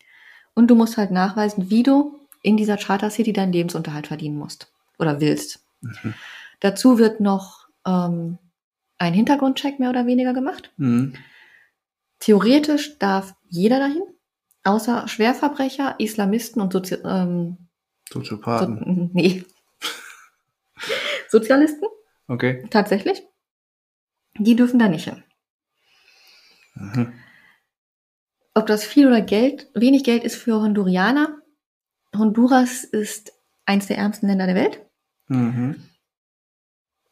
[0.54, 4.72] Und du musst halt nachweisen, wie du in dieser Charter City deinen Lebensunterhalt verdienen musst
[4.98, 5.64] oder willst.
[5.80, 6.14] Mhm.
[6.60, 8.38] Dazu wird noch ähm,
[8.98, 10.70] ein Hintergrundcheck mehr oder weniger gemacht.
[10.76, 11.14] Mhm.
[12.18, 14.02] Theoretisch darf jeder dahin,
[14.66, 17.68] außer Schwerverbrecher, Islamisten und Sozi ähm,
[18.10, 19.10] so, Soziopathen.
[19.14, 19.44] nee.
[21.28, 21.86] Sozialisten
[22.28, 22.66] Okay.
[22.70, 23.22] tatsächlich.
[24.38, 25.22] Die dürfen da nicht hin.
[26.74, 27.12] Mhm.
[28.52, 31.38] ob das viel oder Geld, wenig Geld ist für Hondurianer.
[32.14, 33.32] Honduras ist
[33.64, 34.86] eins der ärmsten Länder der Welt.
[35.28, 35.76] Mhm.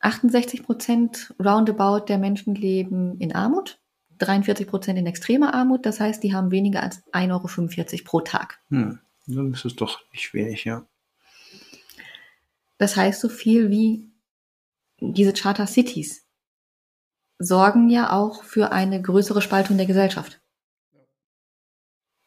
[0.00, 3.80] 68 Prozent roundabout der Menschen leben in Armut,
[4.18, 5.86] 43 Prozent in extremer Armut.
[5.86, 8.58] Das heißt, die haben weniger als 1,45 Euro pro Tag.
[8.68, 8.98] Hm.
[9.26, 10.86] Dann ist es doch nicht wenig, ja.
[12.78, 14.10] Das heißt, so viel wie
[15.00, 16.26] diese Charter Cities
[17.38, 20.40] sorgen ja auch für eine größere Spaltung der Gesellschaft.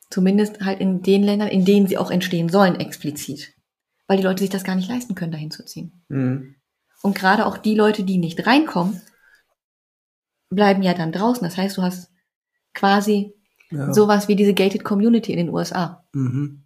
[0.09, 3.53] Zumindest halt in den Ländern, in denen sie auch entstehen sollen, explizit.
[4.07, 6.03] Weil die Leute sich das gar nicht leisten können, dahin zu ziehen.
[6.07, 6.55] Mhm.
[7.01, 9.01] Und gerade auch die Leute, die nicht reinkommen,
[10.49, 11.43] bleiben ja dann draußen.
[11.43, 12.11] Das heißt, du hast
[12.73, 13.33] quasi
[13.69, 13.93] Ja.
[13.93, 16.05] sowas wie diese Gated Community in den USA.
[16.13, 16.63] Mhm.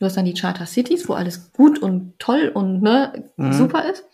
[0.00, 3.52] Du hast dann die Charter Cities, wo alles gut und toll und ne, Mhm.
[3.52, 4.04] super ist.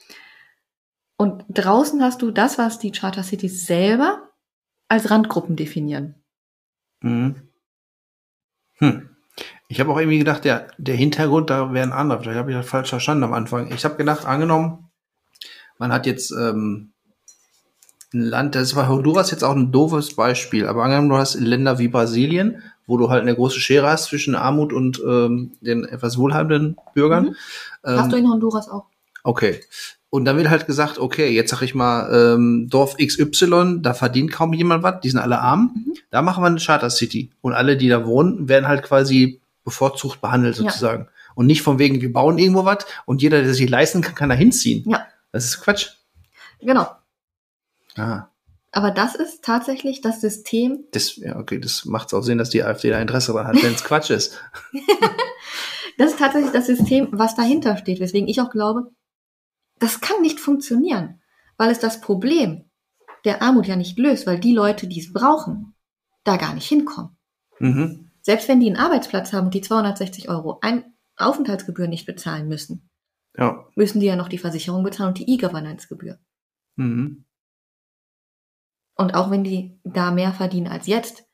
[1.16, 4.30] Und draußen hast du das, was die Charter Cities selber
[4.88, 6.14] als Randgruppen definieren.
[7.00, 7.37] Mhm.
[8.78, 9.09] Hm.
[9.68, 12.20] Ich habe auch irgendwie gedacht, der, der Hintergrund da wäre ein anderer.
[12.20, 13.72] Vielleicht habe ich das falsch verstanden am Anfang.
[13.72, 14.90] Ich habe gedacht, angenommen,
[15.78, 16.92] man hat jetzt ähm,
[18.12, 21.35] ein Land, das ist bei Honduras jetzt auch ein doofes Beispiel, aber angenommen, du hast
[21.35, 25.85] Länder wie Brasilien, wo du halt eine große Schere hast zwischen Armut und ähm, den
[25.85, 27.25] etwas wohlhabenden Bürgern.
[27.27, 27.37] Mhm.
[27.85, 28.87] Hast du Ähm, in Honduras auch?
[29.23, 29.61] okay.
[30.12, 34.33] Und dann wird halt gesagt, okay, jetzt sag ich mal, ähm, Dorf XY, da verdient
[34.33, 35.70] kaum jemand was, die sind alle arm.
[35.87, 35.92] Mhm.
[36.11, 37.31] Da machen wir eine Charter City.
[37.42, 40.64] Und alle, die da wohnen, werden halt quasi bevorzugt behandelt Ja.
[40.64, 41.07] sozusagen.
[41.37, 44.29] Und nicht von wegen, wir bauen irgendwo was und jeder, der sich leisten kann, kann
[44.31, 44.83] da hinziehen.
[44.90, 45.07] Ja.
[45.31, 45.90] Das ist Quatsch.
[46.61, 46.88] Genau.
[47.96, 48.29] Ah,
[48.72, 52.62] Aber das ist tatsächlich das System, das, ja, okay, das macht auch Sinn, dass die
[52.62, 54.40] AfD da Interesse daran hat, wenn es Quatsch ist.
[55.98, 58.90] das ist tatsächlich das System, was dahinter steht, weswegen ich auch glaube,
[59.79, 61.20] das kann nicht funktionieren,
[61.57, 62.64] weil es das Problem
[63.24, 65.74] der Armut ja nicht löst, weil die Leute, die es brauchen,
[66.24, 67.16] da gar nicht hinkommen.
[67.59, 68.11] Mhm.
[68.22, 70.85] Selbst wenn die einen Arbeitsplatz haben und die 260 Euro ein
[71.16, 72.88] Aufenthaltsgebühr nicht bezahlen müssen,
[73.37, 73.66] Ja.
[73.74, 76.18] müssen die ja noch die Versicherung bezahlen und die E-Governance-Gebühr.
[76.76, 77.24] Mhm.
[79.01, 81.27] Und auch wenn die da mehr verdienen als jetzt,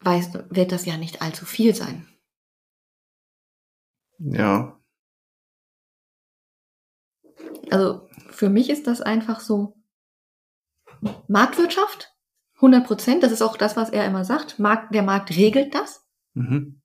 [0.00, 2.08] weiß, wird das ja nicht allzu viel sein.
[4.18, 4.82] Ja.
[7.70, 9.80] Also für mich ist das einfach so
[11.28, 12.12] Marktwirtschaft,
[12.56, 13.22] 100 Prozent.
[13.22, 14.58] Das ist auch das, was er immer sagt.
[14.58, 16.04] Markt, der Markt regelt das.
[16.34, 16.82] Mhm.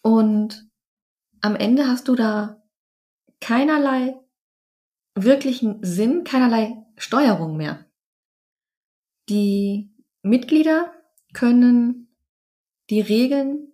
[0.00, 0.70] Und
[1.42, 2.62] am Ende hast du da
[3.42, 4.18] keinerlei
[5.14, 7.84] wirklichen Sinn, keinerlei Steuerung mehr.
[9.28, 9.90] Die
[10.22, 10.92] Mitglieder
[11.32, 12.14] können
[12.90, 13.72] die Regeln,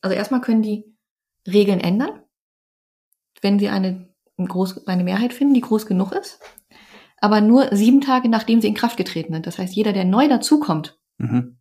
[0.00, 0.96] also erstmal können die
[1.46, 2.22] Regeln ändern,
[3.40, 6.40] wenn sie eine, groß, eine Mehrheit finden, die groß genug ist.
[7.18, 9.46] Aber nur sieben Tage nachdem sie in Kraft getreten sind.
[9.46, 11.58] Das heißt, jeder, der neu dazukommt, Mhm.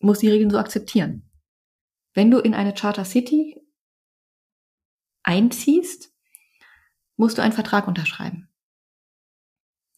[0.00, 1.30] muss die Regeln so akzeptieren.
[2.12, 3.60] Wenn du in eine Charter City
[5.22, 6.12] einziehst,
[7.16, 8.47] musst du einen Vertrag unterschreiben.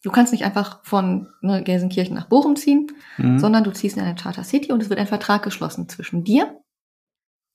[0.03, 2.87] Du kannst nicht einfach von ne, Gelsenkirchen nach Bochum ziehen,
[3.17, 3.39] Mhm.
[3.39, 6.59] sondern du ziehst in eine Charter City und es wird ein Vertrag geschlossen zwischen dir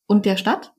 [0.07, 0.73] und der Stadt,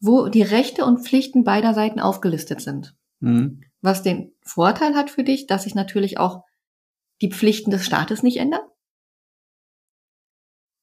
[0.00, 2.96] wo die Rechte und Pflichten beider Seiten aufgelistet sind.
[3.20, 3.62] Mhm.
[3.82, 6.44] Was den Vorteil hat für dich, dass sich natürlich auch
[7.20, 8.60] die Pflichten des Staates nicht ändern.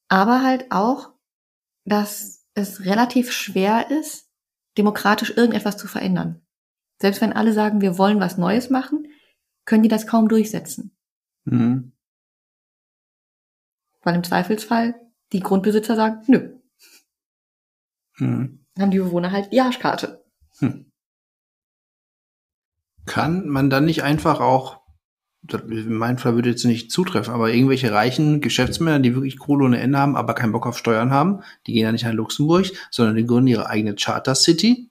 [0.09, 1.11] Aber halt auch,
[1.85, 4.29] dass es relativ schwer ist,
[4.77, 6.45] demokratisch irgendetwas zu verändern.
[7.01, 9.07] Selbst wenn alle sagen, wir wollen was Neues machen,
[9.65, 10.91] können die das kaum durchsetzen.
[11.45, 11.91] Mhm.
[14.01, 14.95] Weil im Zweifelsfall
[15.31, 16.53] die Grundbesitzer sagen, nö,
[18.19, 18.59] Mhm.
[18.75, 20.23] dann haben die Bewohner halt die Arschkarte.
[20.59, 20.85] Hm.
[23.05, 24.81] Kann man dann nicht einfach auch,
[25.51, 29.79] in meinem Fall würde jetzt nicht zutreffen, aber irgendwelche reichen Geschäftsmänner, die wirklich Kohle ohne
[29.79, 33.15] Ende haben, aber keinen Bock auf Steuern haben, die gehen ja nicht nach Luxemburg, sondern
[33.15, 34.89] die gründen ihre eigene Charter City,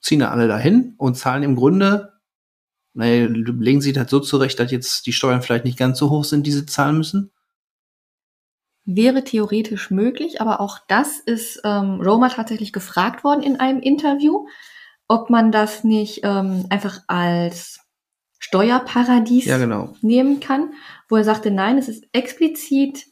[0.00, 2.11] ziehen da alle dahin und zahlen im Grunde,
[2.94, 6.24] naja, legen sie das so zurecht, dass jetzt die Steuern vielleicht nicht ganz so hoch
[6.24, 7.32] sind, die sie zahlen müssen?
[8.84, 14.46] Wäre theoretisch möglich, aber auch das ist ähm, Roma tatsächlich gefragt worden in einem Interview,
[15.08, 17.80] ob man das nicht ähm, einfach als
[18.38, 19.94] Steuerparadies Ja, genau.
[20.02, 20.72] nehmen kann,
[21.08, 23.06] wo er sagte, nein, es ist explizit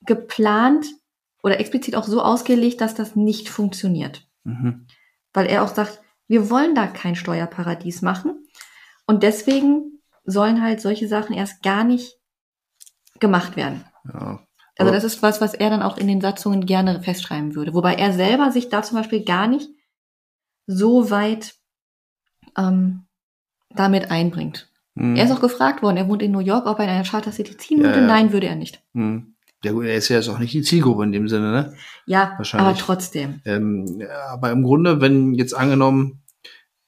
[0.00, 0.86] geplant
[1.42, 4.26] oder explizit auch so ausgelegt, dass das nicht funktioniert.
[4.44, 4.86] Mhm.
[5.34, 8.46] Weil er auch sagt, wir wollen da kein Steuerparadies machen
[9.10, 12.16] und deswegen sollen halt solche Sachen erst gar nicht
[13.18, 13.84] gemacht werden.
[14.12, 14.40] Ja.
[14.78, 17.74] Also das ist was, was er dann auch in den Satzungen gerne festschreiben würde.
[17.74, 19.68] Wobei er selber sich da zum Beispiel gar nicht
[20.66, 21.54] so weit
[22.56, 23.06] ähm,
[23.74, 24.70] damit einbringt.
[24.94, 25.16] Mhm.
[25.16, 27.32] Er ist auch gefragt worden, er wohnt in New York, ob er in eine Charter
[27.32, 28.00] City ziehen Ja, würde.
[28.00, 28.06] ja.
[28.06, 28.80] Nein, würde er nicht.
[28.92, 29.34] Mhm.
[29.62, 31.74] Ja gut, er ist ja jetzt auch nicht die Zielgruppe in dem Sinne, ne?
[32.06, 32.68] Ja, Wahrscheinlich.
[32.68, 33.42] aber trotzdem.
[33.44, 36.19] Ähm, aber im Grunde, wenn jetzt angenommen,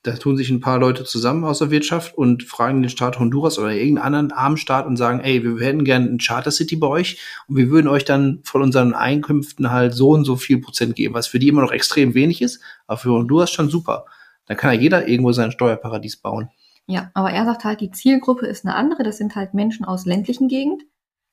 [0.02, 3.58] da tun sich ein paar Leute zusammen aus der Wirtschaft und fragen den Staat Honduras
[3.58, 6.88] oder irgendeinen anderen armen Staat und sagen, ey, wir hätten gerne ein Charter City bei
[6.88, 10.96] euch und wir würden euch dann von unseren Einkünften halt so und so viel Prozent
[10.96, 14.06] geben, was für die immer noch extrem wenig ist, aber für Honduras schon super.
[14.46, 16.48] Dann kann ja jeder irgendwo sein Steuerparadies bauen.
[16.88, 19.04] Ja, aber er sagt halt, die Zielgruppe ist eine andere.
[19.04, 20.82] Das sind halt Menschen aus ländlichen Gegend,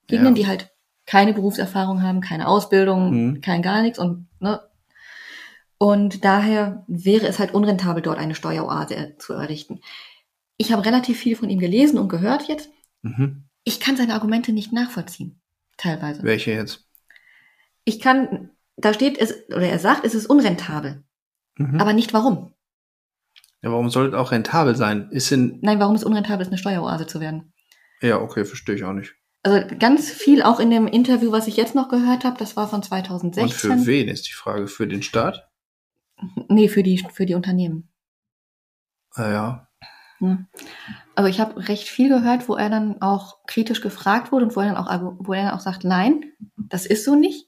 [0.06, 0.42] Gegenden, Ja.
[0.44, 0.70] die halt
[1.08, 3.42] keine Berufserfahrung haben, keine Ausbildung, Mhm.
[3.42, 4.60] kein gar nichts und ne.
[5.82, 9.80] Und daher wäre es halt unrentabel, dort eine Steueroase er- zu errichten.
[10.58, 12.70] Ich habe relativ viel von ihm gelesen und gehört jetzt.
[13.02, 13.46] Mhm.
[13.64, 15.42] Ich kann seine Argumente nicht nachvollziehen,
[15.78, 16.22] teilweise.
[16.24, 16.86] Welche jetzt?
[17.86, 21.04] Ich kann, da steht es, oder er sagt, es ist unrentabel,
[21.58, 21.80] Mhm.
[21.80, 22.54] aber nicht warum.
[23.62, 25.10] ja, warum soll es auch rentabel sein?
[25.12, 25.60] Ist in.
[25.62, 27.54] Nein, warum es unrentabel ist, eine Steueroase zu werden.
[28.02, 29.16] Ja, okay, verstehe ich auch nicht.
[29.44, 32.68] Also ganz viel auch in dem Interview, was ich jetzt noch gehört habe, das war
[32.68, 33.80] von Und 2016.
[33.80, 34.68] für wen ist die Frage?
[34.68, 35.49] Für den Staat?
[36.48, 37.90] Nee, für die, für die Unternehmen.
[39.18, 39.68] Ja.
[40.20, 40.48] Hm.
[41.16, 44.62] Also ich habe recht viel gehört, wo er dann auch kritisch gefragt wurde und wo
[44.62, 47.48] er dann auch, wo er dann auch sagt, nein, das ist so nicht.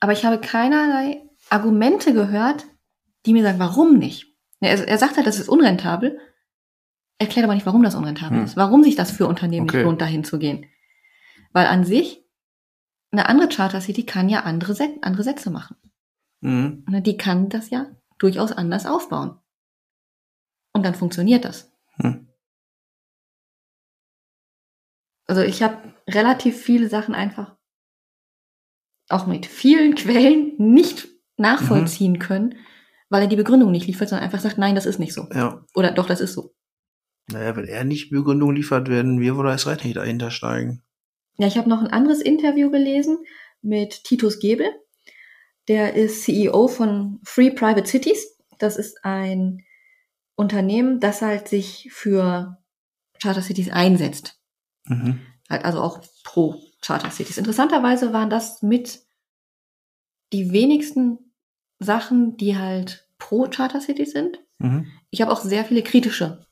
[0.00, 2.66] Aber ich habe keinerlei Argumente gehört,
[3.26, 4.26] die mir sagen, warum nicht.
[4.60, 6.18] Ja, Er, er sagt halt, das ist unrentabel,
[7.18, 8.44] erklärt aber nicht, warum das unrentabel Hm.
[8.44, 9.78] ist, warum sich das für Unternehmen Okay.
[9.78, 10.66] nicht lohnt, dahin zu gehen.
[11.52, 12.24] Weil an sich,
[13.12, 15.76] eine andere Charter City kann ja andere, Set andere Sätze machen.
[16.44, 16.84] Mhm.
[16.88, 17.86] Ne, Die kann das ja
[18.18, 19.38] durchaus anders aufbauen.
[20.72, 21.72] Und dann funktioniert das.
[21.96, 22.28] Hm.
[25.26, 27.56] Also ich habe relativ viele Sachen einfach
[29.08, 32.56] auch mit vielen Quellen nicht nachvollziehen können,
[33.08, 35.26] weil er die Begründung nicht liefert, sondern einfach sagt, nein, das ist nicht so.
[35.32, 35.64] Ja.
[35.74, 36.54] Oder doch, das ist so.
[37.30, 40.82] Naja, wenn er nicht Begründung liefert, werden wir wohl als Recht nicht dahinter steigen.
[41.38, 43.18] Ja, ich habe noch ein anderes Interview gelesen
[43.62, 44.68] mit Titus Gebel.
[45.68, 48.38] Der ist CEO von Free Private Cities.
[48.58, 49.64] Das ist ein
[50.36, 52.58] Unternehmen, das halt sich für
[53.22, 54.38] Charter Cities einsetzt.
[54.86, 55.20] Mhm.
[55.48, 57.38] Halt also auch pro Charter Cities.
[57.38, 59.00] Interessanterweise waren das mit
[60.32, 61.18] die wenigsten
[61.78, 64.40] Sachen, die halt pro Charter Cities sind.
[64.58, 64.86] Mhm.
[65.10, 66.44] Ich habe auch sehr viele kritische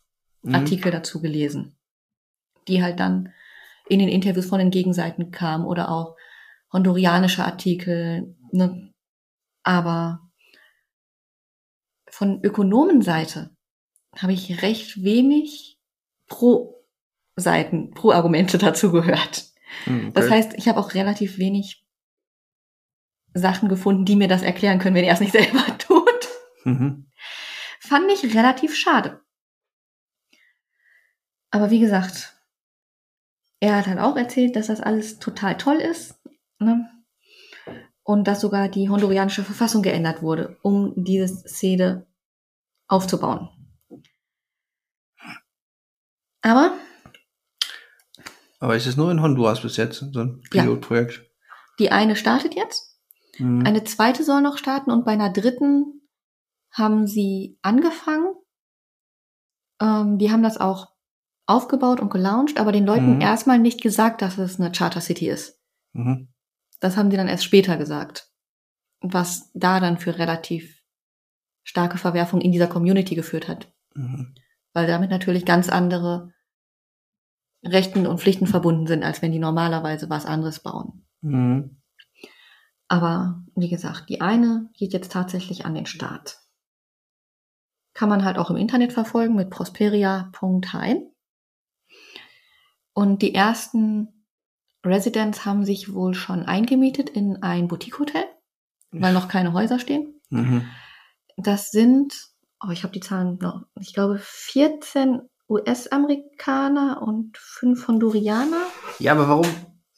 [0.42, 0.54] Mhm.
[0.54, 1.76] Artikel dazu gelesen,
[2.68, 3.32] die halt dann
[3.88, 6.16] in den Interviews von den Gegenseiten kamen oder auch
[6.72, 8.34] hondurianische Artikel.
[8.50, 8.91] Ne?
[9.62, 10.30] Aber
[12.08, 13.56] von Ökonomenseite
[14.16, 15.78] habe ich recht wenig
[16.26, 16.84] pro
[17.36, 19.46] Seiten, pro Argumente dazu gehört.
[19.86, 20.12] Mhm, okay.
[20.14, 21.86] Das heißt, ich habe auch relativ wenig
[23.34, 26.28] Sachen gefunden, die mir das erklären können, wenn er es nicht selber tut.
[26.64, 27.10] Mhm.
[27.80, 29.20] Fand ich relativ schade.
[31.50, 32.34] Aber wie gesagt,
[33.60, 36.20] er hat halt auch erzählt, dass das alles total toll ist.
[36.58, 36.90] Ne?
[38.04, 42.06] Und dass sogar die hondurianische Verfassung geändert wurde, um diese Szene
[42.88, 43.48] aufzubauen.
[46.42, 46.72] Aber
[48.58, 50.62] Aber ist es nur in Honduras bis jetzt, so ein Ja.
[50.62, 51.22] Pilotprojekt?
[51.78, 53.00] die eine startet jetzt,
[53.38, 53.64] Mhm.
[53.66, 56.02] eine zweite soll noch starten und bei einer dritten
[56.70, 58.34] haben sie angefangen.
[59.80, 60.92] Ähm, die haben das auch
[61.46, 63.20] aufgebaut und gelauncht, aber den Leuten Mhm.
[63.20, 65.58] erstmal nicht gesagt, dass es eine Charter City ist.
[65.92, 66.28] Mhm.
[66.82, 68.28] Das haben sie dann erst später gesagt.
[69.00, 70.82] Was da dann für relativ
[71.62, 73.72] starke Verwerfung in dieser Community geführt hat.
[73.94, 74.34] Mhm.
[74.72, 76.32] Weil damit natürlich ganz andere
[77.64, 81.06] Rechten und Pflichten verbunden sind, als wenn die normalerweise was anderes bauen.
[81.20, 81.80] Mhm.
[82.88, 86.40] Aber wie gesagt, die eine geht jetzt tatsächlich an den Start.
[87.94, 91.12] Kann man halt auch im Internet verfolgen mit prosperia.heim.
[92.92, 94.21] Und die ersten
[94.84, 98.24] Residents haben sich wohl schon eingemietet in ein Boutique-Hotel,
[98.90, 100.20] weil noch keine Häuser stehen.
[100.30, 100.66] Mhm.
[101.36, 102.12] Das sind,
[102.64, 108.62] oh, ich habe die Zahlen noch, ich glaube 14 US-Amerikaner und 5 Hondurianer.
[108.98, 109.46] Ja, aber warum?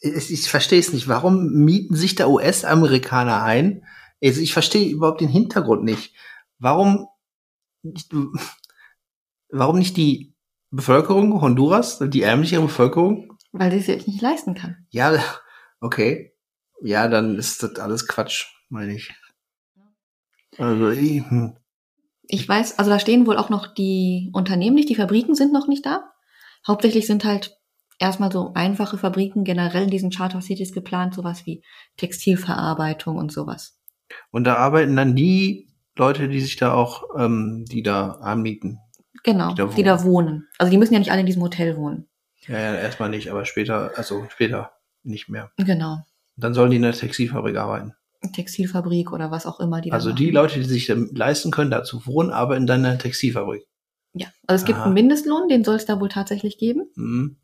[0.00, 1.08] Ich, ich verstehe es nicht.
[1.08, 3.84] Warum mieten sich da US-Amerikaner ein?
[4.22, 6.14] Also ich verstehe überhaupt den Hintergrund nicht.
[6.58, 7.06] Warum,
[7.82, 8.12] nicht-
[9.50, 10.34] warum nicht die
[10.70, 13.33] Bevölkerung Honduras, die ärmlichere Bevölkerung?
[13.56, 14.84] Weil sie es sich nicht leisten kann.
[14.90, 15.16] Ja,
[15.80, 16.32] okay.
[16.82, 19.14] Ja, dann ist das alles Quatsch, meine ich.
[20.58, 21.56] Also, ich, hm.
[22.26, 25.68] Ich weiß, also da stehen wohl auch noch die Unternehmen nicht, die Fabriken sind noch
[25.68, 26.10] nicht da.
[26.66, 27.56] Hauptsächlich sind halt
[27.98, 31.62] erstmal so einfache Fabriken generell in diesen Charter Cities geplant, sowas wie
[31.96, 33.78] Textilverarbeitung und sowas.
[34.30, 38.78] und da arbeiten dann die Leute, die sich da auch, ähm, die da anmieten.
[39.22, 40.48] Genau, Die da die da wohnen.
[40.58, 42.08] Also die müssen ja nicht alle in diesem Hotel wohnen.
[42.46, 45.50] Ja, ja, erstmal nicht, aber später, also später nicht mehr.
[45.58, 45.98] Genau.
[46.36, 47.94] Dann sollen die in der Textilfabrik arbeiten.
[48.32, 52.06] Textilfabrik oder was auch immer die Also die Leute, die sich leisten können, da zu
[52.06, 53.66] wohnen, dann in der Textilfabrik.
[54.14, 54.86] Ja, also es gibt Aha.
[54.86, 56.88] einen Mindestlohn, den soll es da wohl tatsächlich geben.
[56.94, 57.36] Mhm.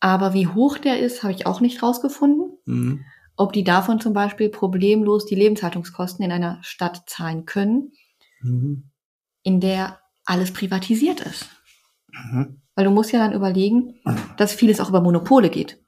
[0.00, 2.56] Aber wie hoch der ist, habe ich auch nicht rausgefunden.
[2.64, 3.04] Mhm.
[3.36, 7.92] Ob die davon zum Beispiel problemlos die Lebenshaltungskosten in einer Stadt zahlen können,
[8.42, 8.90] Mhm.
[9.42, 11.48] in der alles privatisiert ist.
[12.12, 12.62] Mhm.
[12.80, 14.00] Weil du musst ja dann überlegen,
[14.38, 15.84] dass vieles auch über Monopole geht.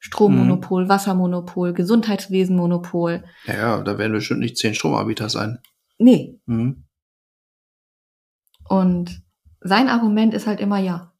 [0.00, 3.22] Strommonopol, Wassermonopol, Gesundheitswesenmonopol.
[3.46, 5.60] Ja, ja, da werden bestimmt nicht zehn Stromanbieter sein.
[5.96, 6.40] Nee.
[6.46, 6.86] Mhm.
[8.68, 9.22] Und
[9.60, 11.14] sein Argument ist halt immer ja.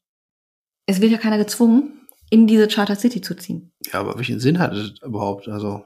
[0.85, 3.71] Es wird ja keiner gezwungen, in diese Charter City zu ziehen.
[3.85, 5.47] Ja, aber welchen Sinn hat es überhaupt?
[5.47, 5.85] Also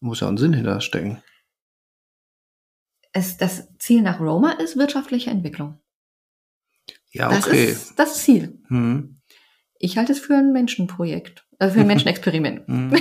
[0.00, 1.22] muss ja einen Sinn hinter stecken.
[3.12, 5.78] Es, das Ziel nach Roma ist wirtschaftliche Entwicklung.
[7.10, 7.64] Ja, Das okay.
[7.66, 8.60] ist das Ziel.
[8.68, 9.20] Mhm.
[9.78, 12.68] Ich halte es für ein Menschenprojekt, also für ein Menschenexperiment.
[12.68, 12.96] Mhm.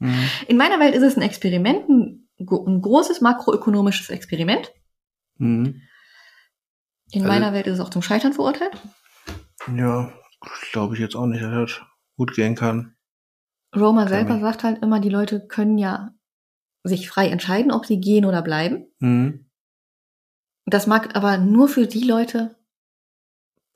[0.00, 0.28] Mhm.
[0.48, 4.72] In meiner Welt ist es ein Experiment, ein, ein großes makroökonomisches Experiment.
[5.38, 5.82] Mhm.
[7.10, 8.72] In Also- meiner Welt ist es auch zum Scheitern verurteilt.
[9.76, 10.12] Ja,
[10.72, 11.80] glaube ich jetzt auch nicht, dass das
[12.16, 12.94] gut gehen kann.
[13.76, 14.40] Roma Kann selber man.
[14.40, 16.14] sagt halt immer, die Leute können ja
[16.84, 18.86] sich frei entscheiden, ob sie gehen oder bleiben.
[18.98, 19.50] Mhm.
[20.64, 22.56] Das mag aber nur für die Leute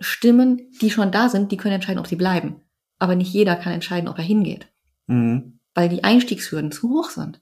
[0.02, 2.60] stimmen, die schon da sind, die können entscheiden, ob sie bleiben.
[2.98, 4.68] Aber nicht jeder kann entscheiden, ob er hingeht,
[5.06, 5.58] Mhm.
[5.74, 7.40] weil die Einstiegshürden zu hoch sind.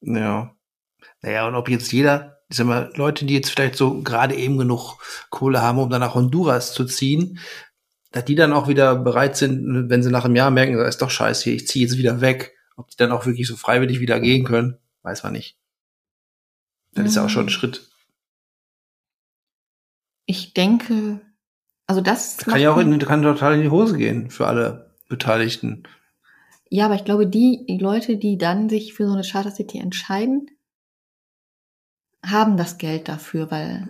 [0.00, 0.54] Ja.
[1.22, 4.58] Naja, und ob jetzt jeder, ich sag mal, Leute, die jetzt vielleicht so gerade eben
[4.58, 4.98] genug
[5.30, 7.38] Kohle haben, um dann nach Honduras zu ziehen,
[8.12, 11.02] dass die dann auch wieder bereit sind, wenn sie nach einem Jahr merken, das ist
[11.02, 14.00] doch scheiße hier, ich ziehe jetzt wieder weg, ob die dann auch wirklich so freiwillig
[14.00, 15.58] wieder gehen können, weiß man nicht.
[16.92, 17.50] Das ist ja auch schon ein Mhm.
[17.50, 17.88] Schritt.
[20.26, 21.20] Ich denke,
[21.86, 25.84] also das Kann ja auch in, kann total in die Hose gehen für alle Beteiligten.
[26.68, 30.50] Ja, aber ich glaube, die Leute, die dann sich für so eine Charter City entscheiden,
[32.24, 33.88] haben das Geld dafür, weil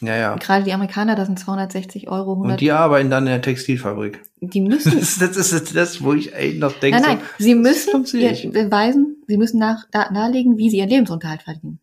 [0.00, 0.34] Ja, ja.
[0.36, 4.22] gerade die Amerikaner, das sind 260 Euro, 100, Und die arbeiten dann in der Textilfabrik.
[4.40, 7.00] die müssen, Das, das ist das, wo ich echt noch denke.
[7.00, 8.50] nein, nein, sie müssen kommt sie nicht.
[8.52, 11.78] beweisen, sie müssen nach, da, darlegen, wie sie ihren Lebensunterhalt verdienen.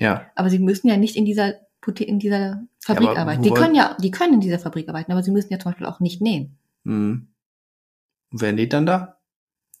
[0.00, 0.26] So, ja.
[0.34, 1.54] Aber sie müssen ja nicht in dieser,
[1.86, 3.42] in dieser Fabrik aber arbeiten.
[3.42, 5.86] Die können ja, die können in dieser Fabrik arbeiten, aber sie müssen ja zum Beispiel
[5.86, 6.58] auch nicht nähen.
[6.84, 7.28] Mhm.
[8.32, 9.18] Und wer näht dann da?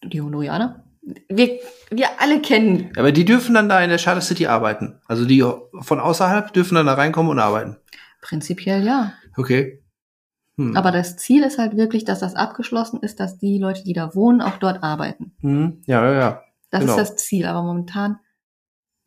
[0.02, 0.84] Die Hondurianer.
[1.28, 1.58] Wir,
[1.90, 2.90] wir alle kennen.
[2.94, 5.00] Ja, aber die dürfen dann da in der Charter City arbeiten.
[5.06, 5.44] Also die
[5.80, 7.76] von außerhalb dürfen dann da reinkommen und arbeiten.
[8.22, 9.12] Prinzipiell ja.
[9.36, 9.82] Okay.
[10.56, 10.76] Hm.
[10.76, 14.14] Aber das Ziel ist halt wirklich, dass das abgeschlossen ist, dass die Leute, die da
[14.14, 15.34] wohnen, auch dort arbeiten.
[15.40, 15.82] Hm.
[15.86, 16.42] Ja, ja, ja.
[16.70, 16.92] Das Genau.
[16.92, 17.46] ist das Ziel.
[17.46, 18.18] Aber momentan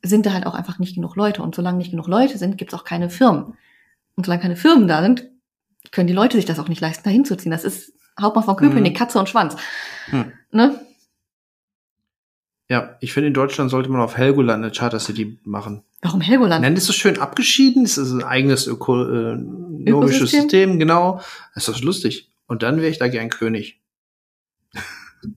[0.04, 1.42] sind da halt auch einfach nicht genug Leute.
[1.42, 3.54] Und solange nicht genug Leute sind, gibt es auch keine Firmen.
[4.16, 5.28] Und solange keine Firmen da sind,
[5.92, 7.52] können die Leute sich das auch nicht leisten, da hinzuziehen.
[7.52, 8.98] Das ist Hauptmann von Köpenick, Mhm.
[8.98, 9.56] Katze und Schwanz.
[10.08, 10.32] Hm.
[10.52, 10.80] Ne?
[12.70, 15.84] Ja, ich finde, in Deutschland sollte man auf Helgoland eine Charter City machen.
[16.02, 16.62] Warum Helgoland?
[16.64, 17.84] Nein, das ist so schön abgeschieden.
[17.84, 19.06] Das ist ein eigenes öko äh,
[19.36, 20.42] ökonomisches Ökosystem?
[20.42, 21.22] System, genau.
[21.54, 22.30] Das ist doch lustig.
[22.46, 23.80] Und dann wäre ich da gern König.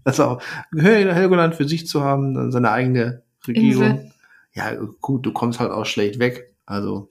[0.05, 0.39] Also
[0.77, 3.85] Hel- Helgoland für sich zu haben, dann seine eigene Regierung.
[3.91, 4.13] Insel.
[4.61, 6.55] Ja, gut, du kommst halt auch schlecht weg.
[6.67, 7.09] Also,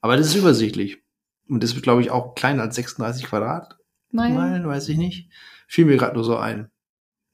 [0.00, 0.98] aber das ist übersichtlich.
[1.48, 4.66] Und das wird, glaube ich, auch kleiner als 36 Quadratmeilen, Nein.
[4.68, 5.28] weiß ich nicht.
[5.66, 6.70] Fiel mir gerade nur so ein.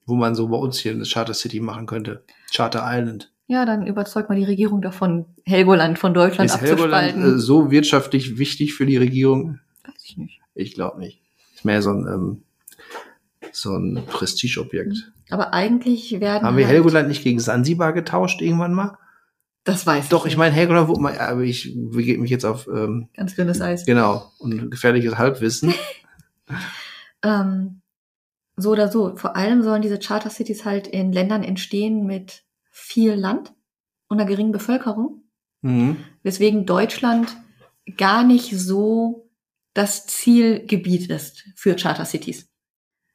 [0.07, 2.25] Wo man so bei uns hier eine Charter City machen könnte.
[2.55, 3.33] Charter Island.
[3.47, 7.37] Ja, dann überzeugt mal die Regierung davon, Helgoland von Deutschland Ist Helgoland abzuspalten.
[7.37, 9.59] äh, so wirtschaftlich wichtig für die Regierung?
[9.85, 10.41] Weiß ich nicht.
[10.55, 11.21] Ich glaube nicht.
[11.55, 12.43] Ist mehr so ein, ähm,
[13.53, 15.13] so ein Prestigeobjekt.
[15.31, 18.97] Aber eigentlich werden Haben wir halt- Helgoland nicht gegen Sansibar getauscht irgendwann mal?
[19.69, 20.39] Das weiß Doch, ich nicht.
[20.39, 23.85] meine, Helgoland wurde mal, aber ich begebe mich jetzt auf, ähm, Ganz dünnes Eis.
[23.87, 25.73] genau, und gefährliches Halbwissen.
[27.23, 27.83] Ähm,
[28.57, 29.17] so oder so.
[29.17, 33.53] Vor allem sollen diese Charter Cities halt in Ländern entstehen mit viel Land
[34.09, 35.25] und einer geringen Bevölkerung,
[35.63, 35.97] mhm.
[36.23, 37.37] weswegen Deutschland
[37.97, 39.29] gar nicht so
[39.75, 42.49] das Zielgebiet ist für Charter Cities,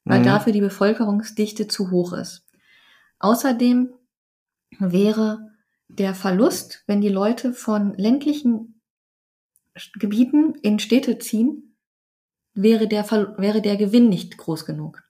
[0.03, 0.25] weil Mhm.
[0.25, 2.45] dafür die Bevölkerungsdichte zu hoch ist.
[3.19, 3.93] Außerdem
[4.79, 5.52] wäre
[5.87, 8.81] der Verlust, wenn die Leute von ländlichen
[9.95, 11.75] Gebieten in Städte ziehen,
[12.53, 15.03] wäre der, Ver wäre der Gewinn nicht groß genug.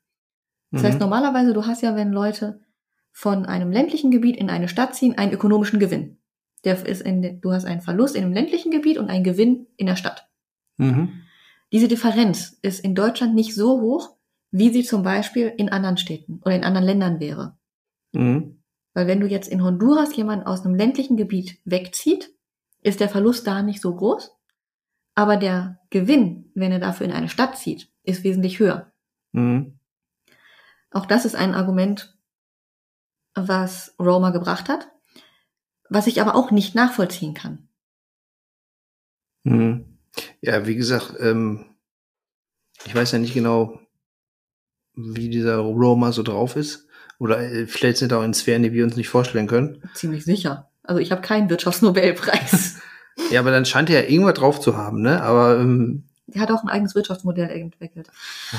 [0.71, 0.87] Das Mhm.
[0.87, 2.61] heißt, normalerweise, du hast ja, wenn Leute
[3.11, 6.17] von einem ländlichen Gebiet in eine Stadt ziehen, einen ökonomischen Gewinn.
[6.63, 9.85] Der ist in, du hast einen Verlust in einem ländlichen Gebiet und einen Gewinn in
[9.85, 10.27] der Stadt.
[10.77, 11.23] Mhm.
[11.71, 14.15] Diese Differenz ist in Deutschland nicht so hoch,
[14.51, 17.57] wie sie zum Beispiel in anderen Städten oder in anderen Ländern wäre.
[18.13, 18.62] Mhm.
[18.93, 22.33] Weil wenn du jetzt in Honduras jemanden aus einem ländlichen Gebiet wegzieht,
[22.81, 24.35] ist der Verlust da nicht so groß.
[25.15, 28.91] Aber der Gewinn, wenn er dafür in eine Stadt zieht, ist wesentlich höher.
[29.31, 29.79] Mhm.
[30.91, 32.15] Auch das ist ein Argument,
[33.35, 34.91] was Roma gebracht hat,
[35.89, 37.67] was ich aber auch nicht nachvollziehen kann.
[39.43, 39.97] Mhm.
[40.41, 41.65] Ja, wie gesagt, ähm,
[42.85, 43.79] ich weiß ja nicht genau,
[44.93, 46.87] wie dieser Roma so drauf ist.
[47.23, 49.81] Oder äh, vielleicht sind da auch in Sphären, die wir uns nicht vorstellen können.
[49.93, 50.69] Ziemlich sicher.
[50.83, 52.75] Also ich habe keinen Wirtschaftsnobelpreis.
[53.29, 55.21] Ja, aber dann scheint er ja irgendwas drauf zu haben, ne?
[55.21, 58.09] Aber ähm, Der hat auch ein eigenes Wirtschaftsmodell entwickelt.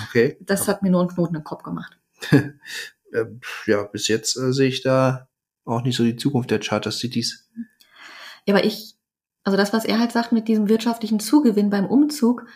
[0.08, 0.36] okay.
[0.38, 1.98] Das hat mir nur einen Knoten im Kopf gemacht.
[2.30, 3.24] äh,
[3.66, 5.26] ja, bis jetzt äh, sehe ich da
[5.64, 7.50] auch nicht so die Zukunft der Charter Cities.
[8.46, 8.94] Ja, aber ich,
[9.42, 12.46] also das, was er halt sagt mit diesem wirtschaftlichen Zugewinn beim Umzug,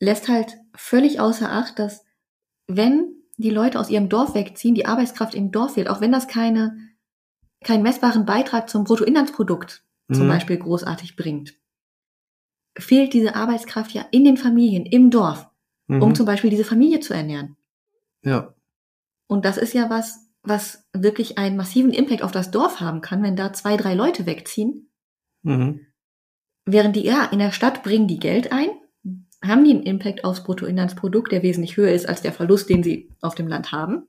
[0.00, 2.02] lässt halt völlig außer Acht, dass
[2.66, 6.28] wenn die Leute aus ihrem Dorf wegziehen, die Arbeitskraft im Dorf fehlt, auch wenn das
[6.28, 6.76] keine,
[7.62, 10.28] keinen messbaren Beitrag zum Bruttoinlandsprodukt zum Mhm.
[10.30, 11.54] Beispiel großartig bringt,
[12.76, 15.48] fehlt diese Arbeitskraft ja in den Familien, im Dorf,
[15.88, 16.02] Mhm.
[16.02, 17.56] um zum Beispiel diese Familie zu ernähren.
[18.22, 18.54] ja.
[19.28, 23.22] Und das ist ja was, was wirklich einen massiven Impact auf das Dorf haben kann,
[23.22, 24.90] wenn da zwei, drei Leute wegziehen.
[25.42, 25.86] Mhm.
[26.64, 28.70] Während die, ja, in der Stadt bringen die Geld ein,
[29.42, 33.10] haben die einen Impact aufs Bruttoinlandsprodukt, der wesentlich höher ist als der Verlust, den sie
[33.20, 34.06] auf dem Land haben.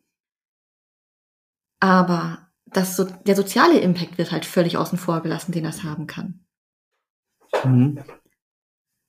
[1.80, 6.08] Aber das, so, der soziale Impact wird halt völlig außen vor gelassen, den das haben
[6.08, 6.46] kann.
[7.64, 8.04] Mhm.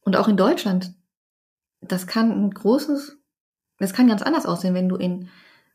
[0.00, 0.94] Und auch in Deutschland,
[1.80, 3.18] das kann ein großes,
[3.78, 5.28] das kann ganz anders aussehen, wenn du in,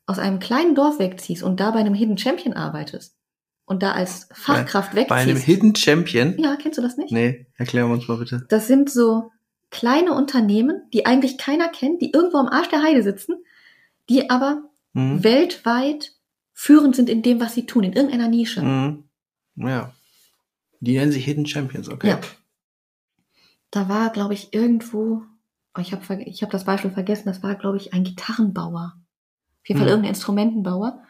[0.05, 3.17] aus einem kleinen Dorf wegziehst und da bei einem Hidden Champion arbeitest
[3.65, 5.45] und da als Fachkraft Bei einem wegziehst.
[5.45, 6.37] Hidden Champion?
[6.37, 7.11] ja, kennst du das nicht?
[7.11, 8.45] Nee, erklären wir uns mal bitte.
[8.49, 9.31] Das sind so
[9.69, 13.35] kleine Unternehmen, die eigentlich keiner kennt, die irgendwo am Arsch der Heide sitzen,
[14.09, 14.63] die aber
[14.93, 15.23] Mhm.
[15.23, 16.13] weltweit
[16.53, 18.61] führend sind in dem, was sie tun, in irgendeiner Nische.
[18.63, 19.03] Mhm.
[19.55, 19.93] Ja.
[20.79, 22.09] Die nennen sich Hidden Champions, okay.
[22.09, 22.19] Ja.
[23.71, 25.23] Da war, glaube ich, irgendwo,
[25.77, 28.93] oh, ich habe ich hab das Beispiel vergessen, das war, glaube ich, ein Gitarrenbauer.
[29.61, 29.91] Auf jeden Fall Hm.
[29.91, 31.03] irgendein Instrumentenbauer,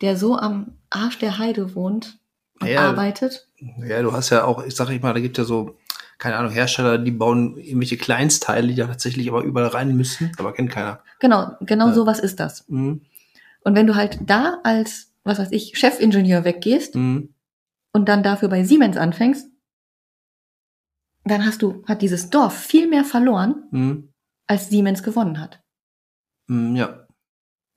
[0.00, 2.18] der so am Arsch der Heide wohnt
[2.60, 2.88] und Ja.
[2.88, 3.48] arbeitet.
[3.86, 5.76] Ja, du hast ja auch, ich sag ich mal, da gibt ja so,
[6.18, 10.52] keine Ahnung, Hersteller, die bauen irgendwelche Kleinstteile, die da tatsächlich aber überall rein müssen, aber
[10.52, 11.02] kennt keiner.
[11.20, 11.94] Genau, genau Ja.
[11.94, 12.68] sowas ist das.
[12.68, 13.02] Mhm.
[13.62, 17.34] Und wenn du halt da als, was weiß ich, Chefingenieur weggehst Mhm.
[17.92, 19.48] und dann dafür bei Siemens anfängst,
[21.24, 24.12] dann hast du, hat dieses Dorf viel mehr verloren, Mhm.
[24.46, 25.60] als Siemens gewonnen hat.
[26.48, 27.06] Ja.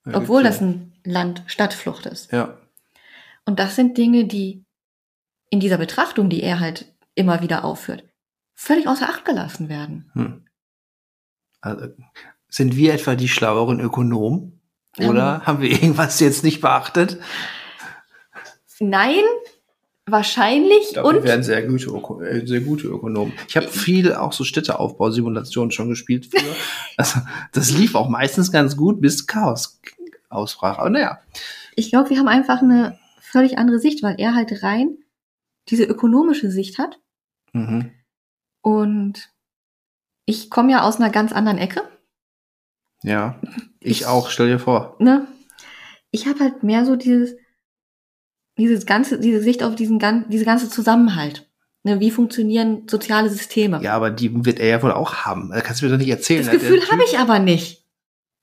[0.06, 2.32] ja Obwohl das ein Land-Stadtflucht ist.
[2.32, 2.58] Ja.
[3.46, 4.64] Und das sind Dinge, die
[5.50, 8.06] in dieser Betrachtung, die er halt immer wieder aufführt,
[8.62, 10.12] völlig außer Acht gelassen werden.
[10.14, 10.45] Hm.
[11.62, 11.88] Also,
[12.47, 14.62] sind wir etwa die schlaueren Ökonomen?
[14.99, 17.18] Oder haben wir irgendwas jetzt nicht beachtet?
[18.80, 19.24] Nein,
[20.05, 23.34] wahrscheinlich Ich glaube, wir und werden sehr gute, Öko äh, sehr gute Ökonomen.
[23.47, 26.55] Ich habe viel auch so Städteaufbausimulationen schon gespielt früher.
[26.97, 27.20] also,
[27.53, 29.80] das lief auch meistens ganz gut, bis Chaos
[30.30, 30.78] ausbrach.
[30.78, 31.20] Aber naja.
[31.76, 34.97] ich glaube, wir haben einfach eine völlig andere Sicht, weil er halt rein
[35.70, 36.99] diese ökonomische Sicht hat.
[37.53, 37.91] Mhm.
[38.62, 39.30] Und
[40.26, 41.82] ich komme ja aus einer ganz anderen Ecke.
[43.03, 43.39] Ja.
[43.80, 44.95] Ich Ich- auch, stell dir vor.
[44.99, 45.28] Ne?
[46.12, 47.36] Ich habe halt mehr so dieses,
[48.57, 49.99] dieses ganze, diese Sicht auf diesen
[50.30, 51.47] diese ganze Zusammenhalt.
[51.84, 53.82] Ne, wie funktionieren soziale Systeme?
[53.82, 55.49] Ja, aber die wird er ja wohl auch haben.
[55.49, 56.43] Da kannst du mir doch nicht erzählen.
[56.45, 57.88] das Der Gefühl habe ich aber nicht.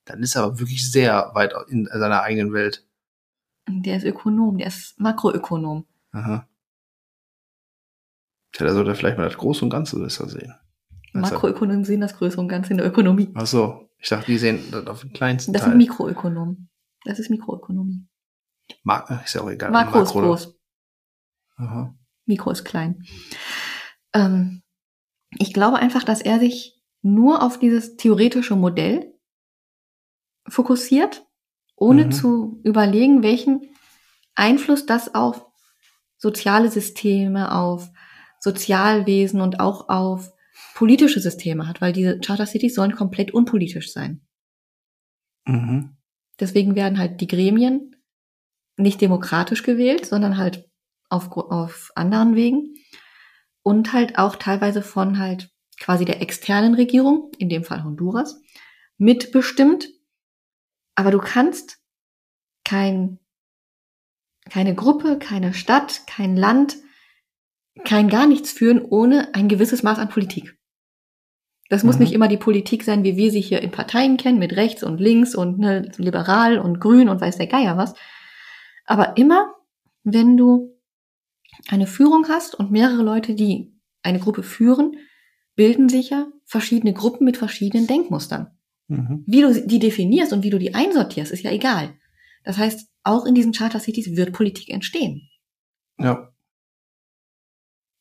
[0.06, 2.84] Dann ist er aber wirklich sehr weit in seiner eigenen Welt.
[3.68, 5.86] Der ist Ökonom, der ist Makroökonom.
[6.10, 6.47] Aha.
[8.52, 10.54] Tja, da sollte er vielleicht mal das Große und Ganze besser sehen.
[11.12, 13.30] Makroökonomen sehen das Größere und Ganze in der Ökonomie.
[13.34, 15.70] Ach so, ich dachte, die sehen das auf den kleinsten Das Teil.
[15.70, 16.70] sind Mikroökonomen.
[17.04, 18.06] Das ist Mikroökonomie.
[18.82, 19.70] Ma ist ja auch egal.
[19.70, 20.54] Makro ist Makro- groß,
[21.56, 21.94] Aha.
[22.26, 23.02] Mikro ist klein.
[24.12, 24.62] Ähm,
[25.38, 29.14] ich glaube einfach, dass er sich nur auf dieses theoretische Modell
[30.48, 31.26] fokussiert,
[31.76, 32.12] ohne Mhm.
[32.12, 33.62] zu überlegen, welchen
[34.34, 35.44] Einfluss das auf
[36.16, 37.88] soziale Systeme, auf
[38.40, 40.32] Sozialwesen und auch auf
[40.74, 44.20] politische Systeme hat, weil diese Charter Cities sollen komplett unpolitisch sein.
[45.44, 45.96] Mhm.
[46.38, 47.96] Deswegen werden halt die Gremien
[48.76, 50.68] nicht demokratisch gewählt, sondern halt
[51.08, 52.74] auf, auf anderen Wegen
[53.62, 58.40] und halt auch teilweise von halt quasi der externen Regierung, in dem Fall Honduras,
[58.98, 59.88] mitbestimmt.
[60.94, 61.78] Aber du kannst
[62.64, 63.18] kein,
[64.48, 66.76] keine Gruppe, keine Stadt, kein Land,
[67.84, 70.56] kein gar nichts führen ohne ein gewisses Maß an Politik.
[71.68, 72.00] Das muss Mhm.
[72.02, 74.98] nicht immer die Politik sein, wie wir sie hier in Parteien kennen, mit rechts und
[75.00, 77.94] links und ne, liberal und grün und weiß der Geier was.
[78.86, 79.54] Aber immer,
[80.02, 80.74] wenn du
[81.68, 84.96] eine Führung hast und mehrere Leute, die eine Gruppe führen,
[85.56, 88.56] bilden sich ja verschiedene Gruppen mit verschiedenen Denkmustern.
[88.86, 89.24] Mhm.
[89.26, 91.94] Wie du die definierst und wie du die einsortierst, ist ja egal.
[92.44, 95.28] Das heißt, auch in diesen Charter Cities wird Politik entstehen.
[95.98, 96.32] Ja.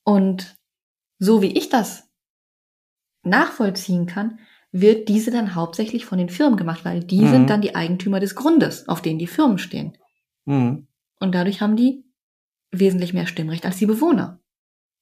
[0.08, 0.58] Und
[1.20, 2.10] so wie ich das
[3.24, 4.40] nachvollziehen kann,
[4.72, 7.30] wird diese dann hauptsächlich von den Firmen gemacht, weil die Mhm.
[7.30, 9.98] sind dann die Eigentümer des Grundes, auf den die Firmen stehen.
[10.46, 10.88] Mhm.
[11.20, 12.06] Und dadurch haben die
[12.72, 14.40] wesentlich mehr Stimmrecht als die Bewohner.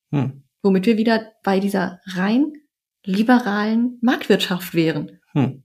[0.09, 0.43] Mhm.
[0.63, 2.53] Womit wir wieder bei dieser rein
[3.03, 5.63] liberalen Marktwirtschaft wären, Mhm.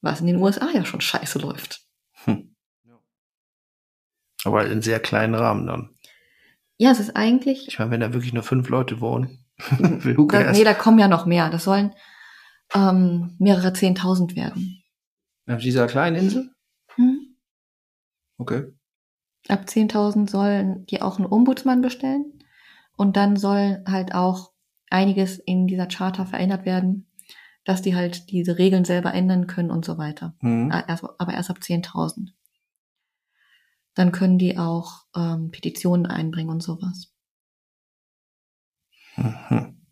[0.00, 1.86] was in den USA ja schon scheiße läuft.
[2.24, 2.56] Hm.
[4.44, 5.98] Aber in sehr kleinen Rahmen dann.
[6.82, 7.68] Ja, es ist eigentlich.
[7.68, 9.44] Ich meine, wenn da wirklich nur fünf Leute wohnen,
[9.78, 11.48] who da, nee, da kommen ja noch mehr.
[11.48, 11.94] Das sollen
[12.74, 14.82] ähm, mehrere Zehntausend werden.
[15.46, 16.50] Auf dieser kleinen Insel?
[16.96, 17.36] Hm?
[18.36, 18.64] Okay.
[19.46, 22.42] Ab 10.000 sollen die auch einen Ombudsmann bestellen.
[22.96, 24.50] Und dann soll halt auch
[24.90, 27.06] einiges in dieser Charta verändert werden,
[27.64, 30.34] dass die halt diese Regeln selber ändern können und so weiter.
[30.40, 30.72] Mhm.
[30.88, 32.30] Erst, aber erst ab 10.000.
[33.94, 37.12] Dann können die auch ähm, Petitionen einbringen und sowas.
[39.16, 39.82] Mhm.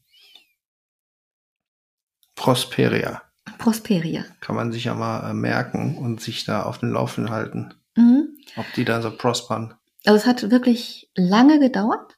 [2.34, 3.22] Prosperia.
[3.58, 4.24] Prosperia.
[4.40, 7.74] Kann man sich ja mal äh, merken und sich da auf den Laufenden halten.
[7.96, 8.38] Mhm.
[8.56, 9.74] Ob die da so prospern.
[10.06, 12.16] Also es hat wirklich lange gedauert.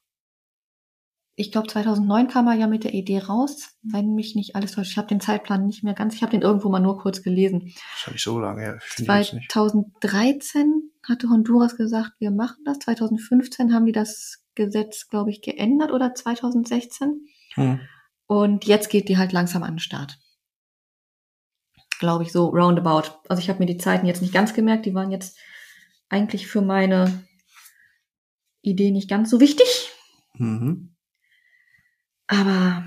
[1.34, 4.92] Ich glaube, 2009 kam er ja mit der Idee raus, wenn mich nicht alles täuscht.
[4.92, 7.72] Ich habe den Zeitplan nicht mehr ganz, ich habe den irgendwo mal nur kurz gelesen.
[7.94, 8.78] Das habe ich so lange her.
[8.96, 12.78] 2013 hatte Honduras gesagt, wir machen das.
[12.80, 17.26] 2015 haben die das Gesetz, glaube ich, geändert oder 2016.
[17.54, 17.80] Hm.
[18.26, 20.18] Und jetzt geht die halt langsam an den Start.
[21.98, 23.10] Glaube ich, so roundabout.
[23.28, 25.38] Also ich habe mir die Zeiten jetzt nicht ganz gemerkt, die waren jetzt
[26.08, 27.24] eigentlich für meine
[28.60, 29.90] Idee nicht ganz so wichtig.
[30.34, 30.94] Mhm.
[32.26, 32.84] Aber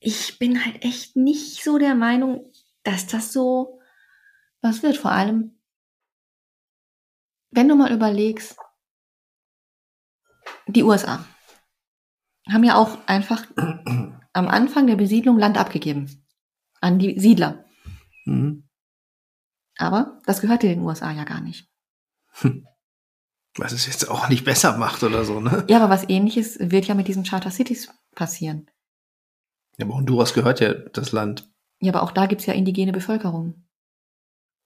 [0.00, 2.52] ich bin halt echt nicht so der Meinung,
[2.82, 3.80] dass das so
[4.60, 4.96] was wird.
[4.96, 5.58] Vor allem,
[7.54, 8.56] wenn du mal überlegst,
[10.66, 11.24] die USA
[12.50, 13.44] haben ja auch einfach
[14.32, 16.24] am Anfang der Besiedlung Land abgegeben
[16.80, 17.64] an die Siedler.
[18.26, 18.68] Mhm.
[19.78, 21.68] Aber das gehörte den USA ja gar nicht.
[23.56, 25.64] Was es jetzt auch nicht besser macht oder so, ne?
[25.68, 28.68] Ja, aber was ähnliches wird ja mit diesen Charter Cities passieren.
[29.78, 31.50] Ja, aber Honduras gehört ja das Land.
[31.80, 33.64] Ja, aber auch da gibt's ja indigene Bevölkerung.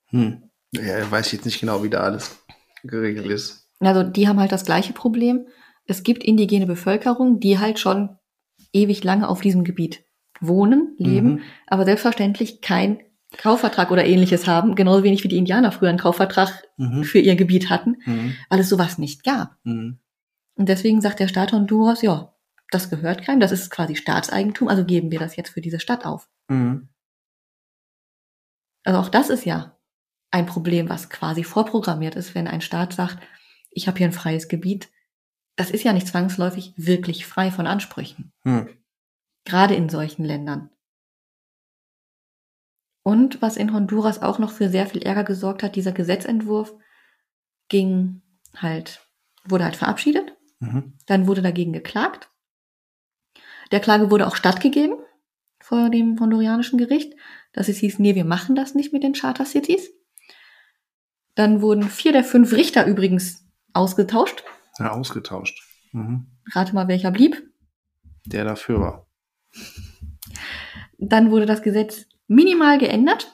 [0.07, 0.51] Hm.
[0.73, 2.39] Ja, weiß ich jetzt nicht genau, wie da alles
[2.85, 3.69] geregelt ist.
[3.81, 5.47] Also die haben halt das gleiche Problem.
[5.85, 8.19] Es gibt indigene Bevölkerung, die halt schon
[8.73, 10.05] ewig lange auf diesem Gebiet
[10.41, 11.41] wohnen, leben, mhm.
[11.67, 13.01] aber selbstverständlich kein
[13.37, 17.05] Kaufvertrag oder ähnliches haben, genauso wenig wie die Indianer früher einen Kaufvertrag mhm.
[17.05, 18.35] für ihr Gebiet hatten, mhm.
[18.49, 19.57] weil es sowas nicht gab.
[19.65, 19.99] Mhm.
[20.55, 22.35] Und deswegen sagt der Staat Honduras, ja,
[22.71, 26.05] das gehört keinem, das ist quasi Staatseigentum, also geben wir das jetzt für diese Stadt
[26.05, 26.29] auf.
[26.49, 26.89] Mhm.
[28.85, 29.78] Also auch das ist ja
[30.31, 33.19] ein Problem, was quasi vorprogrammiert ist, wenn ein Staat sagt,
[33.71, 34.91] ich habe hier ein freies Gebiet.
[35.57, 38.33] Das ist ja nicht zwangsläufig wirklich frei von Ansprüchen.
[38.45, 38.69] Mhm.
[39.45, 40.71] Gerade in solchen Ländern.
[43.03, 46.75] Und was in Honduras auch noch für sehr viel Ärger gesorgt hat, dieser Gesetzentwurf
[47.69, 48.23] ging
[48.55, 49.01] halt,
[49.47, 50.37] wurde halt verabschiedet.
[50.61, 50.99] Mhm.
[51.07, 52.31] Dann wurde dagegen geklagt.
[53.71, 54.97] Der Klage wurde auch stattgegeben
[55.61, 57.15] vor dem hondurianischen Gericht,
[57.53, 59.91] dass es hieß, nee, wir machen das nicht mit den Charter Cities.
[61.39, 64.43] Dann wurden vier der fünf Richter übrigens ausgetauscht.
[64.81, 65.63] Ja, ausgetauscht.
[65.93, 66.27] Mhm.
[66.53, 67.41] Rate mal, welcher blieb?
[68.27, 69.07] Der dafür war.
[70.99, 73.33] Dann wurde das Gesetz minimal geändert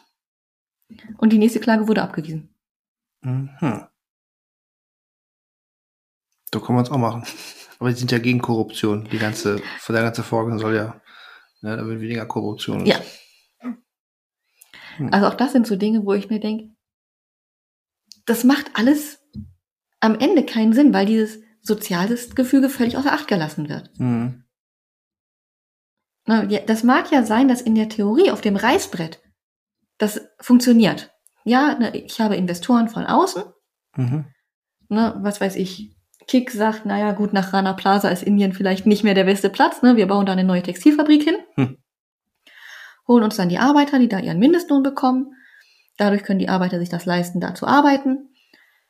[1.17, 2.55] und die nächste Klage wurde abgewiesen.
[3.23, 3.89] Mhm.
[6.53, 7.25] So kann man es auch machen.
[7.79, 9.09] Aber die sind ja gegen Korruption.
[9.11, 11.01] Die ganze, der ganze Vorgang soll ja,
[11.63, 12.85] ne, da wird weniger Korruption.
[12.85, 13.01] Ja.
[13.61, 15.09] Hm.
[15.11, 16.74] Also auch das sind so Dinge, wo ich mir denke,
[18.27, 19.21] das macht alles
[20.01, 23.91] am Ende keinen Sinn, weil dieses soziales Gefüge völlig außer Acht gelassen wird.
[23.99, 24.45] Mhm.
[26.67, 29.21] Das mag ja sein, dass in der Theorie auf dem Reißbrett
[29.99, 31.11] das funktioniert.
[31.45, 33.43] Ja, ich habe Investoren von außen.
[33.97, 34.27] Mhm.
[34.89, 35.95] Ne, was weiß ich.
[36.27, 39.83] Kick sagt, naja, gut, nach Rana Plaza ist Indien vielleicht nicht mehr der beste Platz.
[39.83, 39.97] Ne?
[39.97, 41.37] Wir bauen da eine neue Textilfabrik hin.
[41.57, 41.77] Hm.
[43.07, 45.35] Holen uns dann die Arbeiter, die da ihren Mindestlohn bekommen.
[45.97, 48.35] Dadurch können die Arbeiter sich das leisten, da zu arbeiten.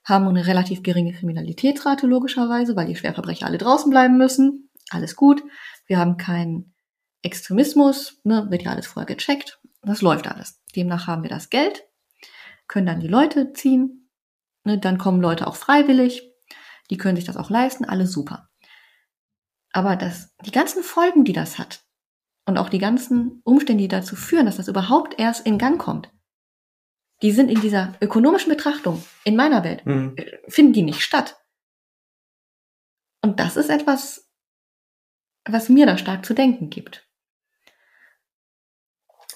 [0.04, 4.70] Haben eine relativ geringe Kriminalitätsrate logischerweise, weil die Schwerverbrecher alle draußen bleiben müssen.
[4.90, 5.42] Alles gut.
[5.86, 6.74] Wir haben keinen
[7.22, 9.58] Extremismus, ne, wird ja alles vorher gecheckt.
[9.82, 10.62] Das läuft alles.
[10.76, 11.84] Demnach haben wir das Geld,
[12.68, 14.10] können dann die Leute ziehen,
[14.64, 16.22] ne, dann kommen Leute auch freiwillig,
[16.90, 18.50] die können sich das auch leisten, alles super.
[19.72, 21.82] Aber das, die ganzen Folgen, die das hat,
[22.46, 26.10] und auch die ganzen Umstände, die dazu führen, dass das überhaupt erst in Gang kommt,
[27.24, 30.14] die sind in dieser ökonomischen Betrachtung in meiner Welt, mhm.
[30.46, 31.42] finden die nicht statt.
[33.22, 34.30] Und das ist etwas,
[35.46, 37.08] was mir da stark zu denken gibt.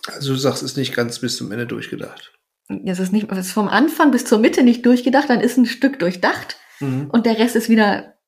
[0.07, 2.39] Also du sagst, es ist nicht ganz bis zum Ende durchgedacht.
[2.85, 5.65] Es ist nicht, es ist vom Anfang bis zur Mitte nicht durchgedacht, dann ist ein
[5.65, 7.09] Stück durchdacht mhm.
[7.09, 8.19] und der Rest ist wieder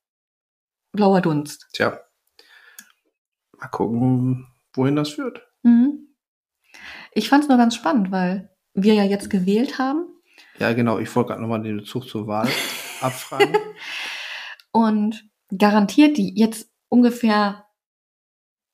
[0.91, 1.67] blauer Dunst.
[1.73, 2.01] Tja.
[3.59, 5.47] Mal gucken, wohin das führt.
[5.61, 6.15] Mhm.
[7.11, 10.05] Ich fand es nur ganz spannend, weil wir ja jetzt gewählt haben.
[10.59, 10.99] Ja, genau.
[10.99, 12.49] Ich folge gerade nochmal den Bezug zur Wahl.
[13.01, 13.55] abfragen.
[14.71, 15.23] Und
[15.57, 17.65] garantiert die jetzt ungefähr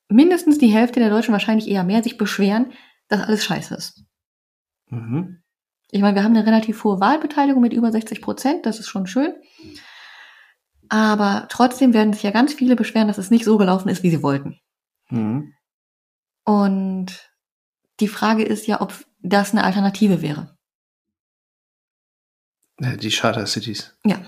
[0.09, 2.71] mindestens die Hälfte der Deutschen, wahrscheinlich eher mehr, sich beschweren,
[3.07, 4.05] dass alles scheiße ist.
[4.89, 5.41] Mhm.
[5.91, 9.07] Ich meine, wir haben eine relativ hohe Wahlbeteiligung mit über 60 Prozent, das ist schon
[9.07, 9.33] schön.
[10.89, 14.09] Aber trotzdem werden sich ja ganz viele beschweren, dass es nicht so gelaufen ist, wie
[14.09, 14.59] sie wollten.
[15.09, 15.53] Mhm.
[16.45, 17.29] Und
[17.99, 18.93] die Frage ist ja, ob
[19.29, 20.55] das eine Alternative wäre.
[22.79, 23.97] Die Charter Cities.
[24.05, 24.21] Ja.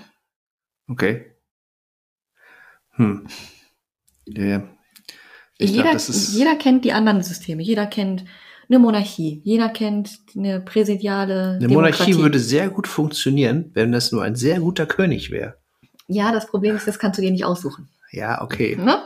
[0.88, 1.36] Okay.
[2.92, 3.26] Hm.
[4.26, 4.68] Ja, ja.
[5.58, 6.32] Jeder, ist.
[6.32, 7.62] jeder kennt die anderen Systeme.
[7.62, 8.24] Jeder kennt
[8.68, 9.40] eine Monarchie.
[9.44, 11.74] Jeder kennt eine präsidiale eine Demokratie.
[11.74, 15.58] Monarchie würde sehr gut funktionieren, wenn das nur ein sehr guter König wäre.
[16.08, 17.88] Ja, das Problem ist, das kannst du dir nicht aussuchen.
[18.10, 18.76] Ja, okay.
[18.76, 19.02] Ne?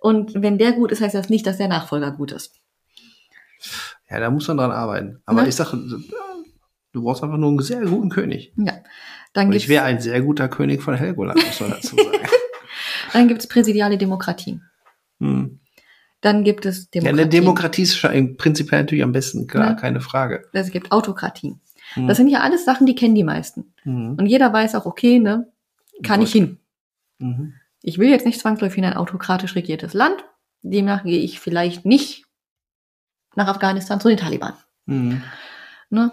[0.00, 2.60] Und wenn der gut ist, heißt das nicht, dass der Nachfolger gut ist.
[4.14, 5.20] Ja, da muss man dran arbeiten.
[5.26, 5.48] Aber Ne?
[5.48, 5.76] ich sage,
[6.92, 8.52] du brauchst einfach nur einen sehr guten König.
[8.56, 8.74] Ja.
[9.32, 12.18] Dann Und ich wäre ein sehr guter König von Helgoland, muss man dazu sagen.
[13.12, 14.62] dann gibt's präsidiale Demokratien.
[15.20, 15.60] hm.
[16.20, 17.20] Dann gibt es Ja, Demokratien.
[17.20, 19.74] eine Demokratie ist im prinzipiell natürlich am besten, klar, Ja.
[19.74, 20.44] keine Frage.
[20.54, 21.60] es gibt Autokratien.
[21.94, 22.06] Hm.
[22.08, 23.74] Das sind ja alles Sachen, die kennen die meisten.
[23.82, 24.14] Hm.
[24.18, 25.52] Und jeder weiß auch, okay, ne,
[26.02, 26.58] kann ich hin.
[27.18, 27.54] Mhm.
[27.82, 30.24] Ich will jetzt nicht zwangsläufig in ein autokratisch regiertes Land.
[30.62, 32.23] Demnach gehe ich vielleicht nicht
[33.36, 34.54] nach Afghanistan zu den Taliban.
[34.86, 35.22] Mhm.
[35.90, 36.10] Ne?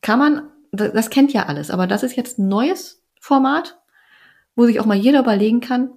[0.00, 3.78] Kann man, das, kennt ja alles, aber das ist jetzt ein neues Format,
[4.54, 5.90] wo sich auch mal jeder überlegen kann.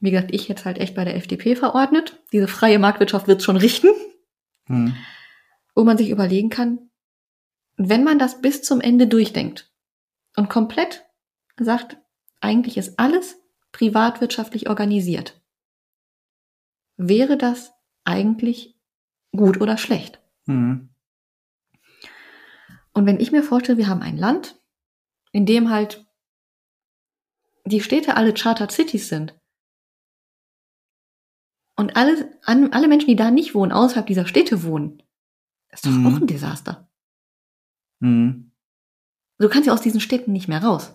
[0.00, 2.22] Wie gesagt, ich jetzt halt echt bei der FDP verordnet.
[2.32, 3.88] Diese freie Marktwirtschaft wird schon richten,
[4.68, 4.96] Mhm.
[5.74, 6.90] wo man sich überlegen kann,
[7.76, 9.72] wenn man das bis zum Ende durchdenkt
[10.36, 11.04] und komplett
[11.58, 11.98] sagt,
[12.40, 13.36] eigentlich ist alles
[13.72, 15.40] privatwirtschaftlich organisiert,
[16.96, 17.72] wäre das
[18.04, 18.75] eigentlich
[19.36, 20.20] gut oder schlecht?
[20.46, 20.88] Mhm.
[22.92, 24.58] Und wenn ich mir vorstelle, wir haben ein Land,
[25.32, 26.06] in dem halt
[27.66, 29.38] die Städte alle Chartered Cities sind
[31.76, 35.02] und alle, an, alle Menschen, die da nicht wohnen, außerhalb dieser Städte wohnen,
[35.70, 36.06] ist doch Mhm.
[36.06, 36.88] auch ein Desaster.
[38.00, 38.52] Mhm.
[39.38, 40.94] Du kannst ja aus diesen Städten nicht mehr raus.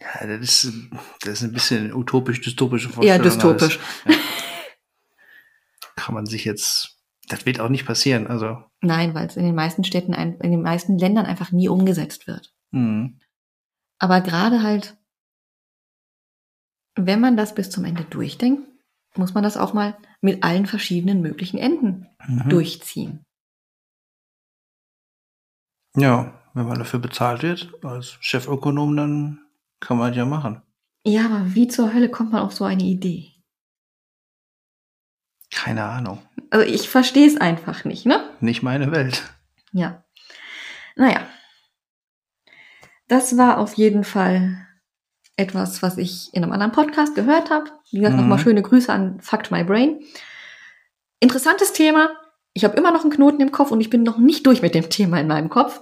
[0.00, 0.72] Ja, das ist,
[1.20, 3.22] das ist ein bisschen utopisch-dystopische Eher Vorstellung.
[3.22, 3.78] dystopisch.
[4.04, 4.16] alles.
[4.18, 5.92] Ja.
[5.96, 6.97] Kann man sich jetzt,
[7.28, 8.62] das wird auch nicht passieren, also.
[8.80, 12.54] Nein, weil es in den meisten Städten, in den meisten Ländern einfach nie umgesetzt wird.
[12.70, 13.18] Mhm.
[13.98, 14.96] Aber gerade halt,
[16.96, 18.68] wenn man das bis zum Ende durchdenkt,
[19.16, 22.48] muss man das auch mal mit allen verschiedenen möglichen Enden Mhm.
[22.48, 23.24] durchziehen.
[25.96, 29.40] Ja, wenn man dafür bezahlt wird, als Chefökonom, dann
[29.80, 30.62] kann man das ja machen.
[31.04, 33.32] Ja, aber wie zur Hölle kommt man auf so eine Idee?
[35.64, 36.22] Keine Ahnung.
[36.50, 38.30] Also ich verstehe es einfach nicht, ne?
[38.40, 39.22] Nicht meine Welt.
[39.72, 40.04] Ja.
[40.96, 41.20] Naja.
[43.08, 44.66] Das war auf jeden Fall
[45.36, 47.70] etwas, was ich in einem anderen Podcast gehört habe.
[47.90, 48.22] Wie gesagt, Mhm.
[48.22, 50.00] nochmal schöne Grüße an Fact My Brain.
[51.20, 52.10] Interessantes Thema.
[52.54, 54.74] Ich habe immer noch einen Knoten im Kopf und ich bin noch nicht durch mit
[54.74, 55.80] dem Thema in meinem Kopf.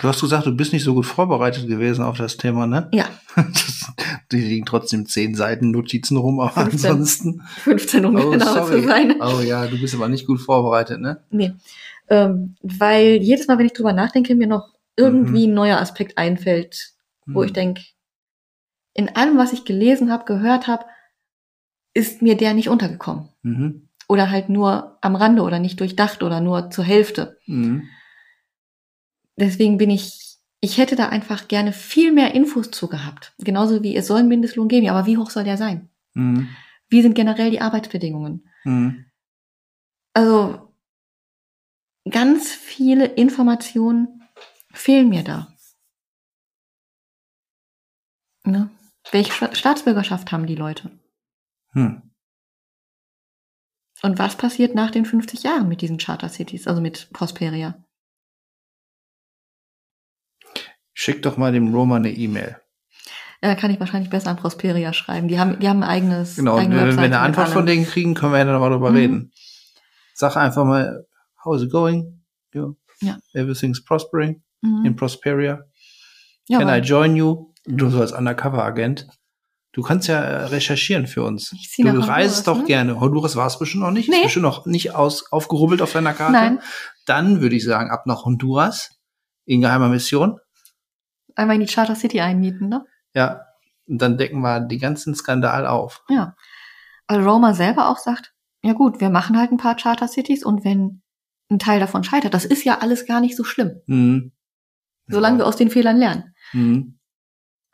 [0.00, 2.88] Du hast gesagt, du bist nicht so gut vorbereitet gewesen auf das Thema, ne?
[2.92, 3.92] Ja, Das,
[4.32, 6.90] die liegen trotzdem zehn Seiten Notizen rum, aber 15.
[6.90, 7.42] ansonsten.
[7.64, 8.80] 15 um Oh, genau sorry.
[8.82, 9.14] zu sein.
[9.20, 11.20] Oh ja, du bist aber nicht gut vorbereitet, ne?
[11.30, 11.52] Nee.
[12.08, 16.92] Ähm, weil jedes Mal, wenn ich drüber nachdenke, mir noch irgendwie ein neuer Aspekt einfällt,
[17.26, 17.46] wo Hm.
[17.46, 17.82] ich denke,
[18.94, 20.84] in allem, was ich gelesen habe, gehört habe,
[21.94, 23.28] ist mir der nicht untergekommen.
[23.42, 23.88] Mhm.
[24.08, 27.38] Oder halt nur am Rande oder nicht durchdacht oder nur zur Hälfte.
[27.46, 27.82] Mhm.
[29.38, 33.34] Deswegen bin ich, ich hätte da einfach gerne viel mehr Infos zu gehabt.
[33.38, 35.88] Genauso wie es soll einen Mindestlohn geben, ja, aber wie hoch soll der sein?
[36.14, 36.48] Mhm.
[36.88, 38.48] Wie sind generell die Arbeitsbedingungen?
[38.64, 39.04] Mhm.
[40.14, 40.74] Also
[42.10, 44.22] ganz viele Informationen
[44.72, 45.54] fehlen mir da.
[48.44, 48.70] Ne?
[49.12, 50.90] Welche Sta- Staatsbürgerschaft haben die Leute?
[51.72, 52.02] Hm.
[54.02, 57.84] Und was passiert nach den 50 Jahren mit diesen Charter Cities, also mit Prosperia?
[61.00, 62.56] Schick doch mal dem Roma eine E-Mail.
[63.40, 65.28] Ja, kann ich wahrscheinlich besser an Prosperia schreiben.
[65.28, 66.34] Die haben, die haben ein eigenes.
[66.34, 68.90] Genau, eigene wenn wir eine Antwort von denen kriegen, können wir ja dann nochmal drüber
[68.90, 68.96] Mhm.
[68.96, 69.32] reden.
[70.14, 71.06] Sag einfach mal,
[71.44, 72.24] how's it going?
[72.52, 72.74] Yeah.
[73.00, 73.16] Ja.
[73.32, 74.96] Everything's prospering in Mhm.
[74.96, 75.60] Prosperia.
[76.48, 77.52] Ja, Can I join you?
[77.64, 79.06] Du so als Undercover-Agent.
[79.70, 81.52] Du kannst ja äh, recherchieren für uns.
[81.52, 82.64] Ich Du reist Honduras, doch ne?
[82.64, 82.98] gerne.
[82.98, 84.08] Honduras war es bestimmt noch nicht.
[84.08, 84.16] Nee.
[84.16, 86.32] Ist bestimmt noch nicht aus, aufgerubbelt auf deiner Karte.
[86.32, 86.60] Nein,
[87.06, 88.90] Dann würde ich sagen, ab nach Honduras.
[89.44, 90.40] In geheimer Mission.
[91.38, 92.84] Einmal in die Charter City einmieten, ne?
[93.14, 93.44] Ja.
[93.86, 96.04] Und dann decken wir die ganzen Skandal auf.
[96.08, 96.36] Ja.
[97.06, 100.64] Weil Roma selber auch sagt, ja gut, wir machen halt ein paar Charter Cities und
[100.64, 101.02] wenn
[101.50, 104.32] ein Teil davon scheitert, das ist ja alles gar nicht so schlimm, Mhm.
[105.06, 106.34] solange wir aus den Fehlern lernen.
[106.52, 106.98] Mhm.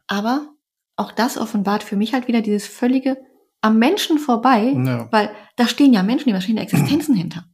[0.07, 0.49] Aber
[0.97, 3.17] auch das offenbart für mich halt wieder dieses völlige
[3.63, 7.47] am Menschen vorbei, Ja, weil da stehen ja Menschen, die stehen Existenzen hinter.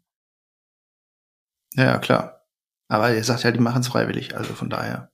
[1.75, 2.43] ja, ja klar.
[2.89, 5.11] Aber ihr sagt ja, die machen es freiwillig, also von daher.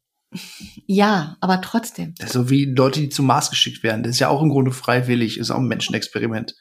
[0.86, 2.14] Ja, aber trotzdem.
[2.26, 4.02] So wie Leute, die zum Mars geschickt werden.
[4.02, 6.54] Das ist ja auch im Grunde freiwillig, ist auch ein Menschenexperiment.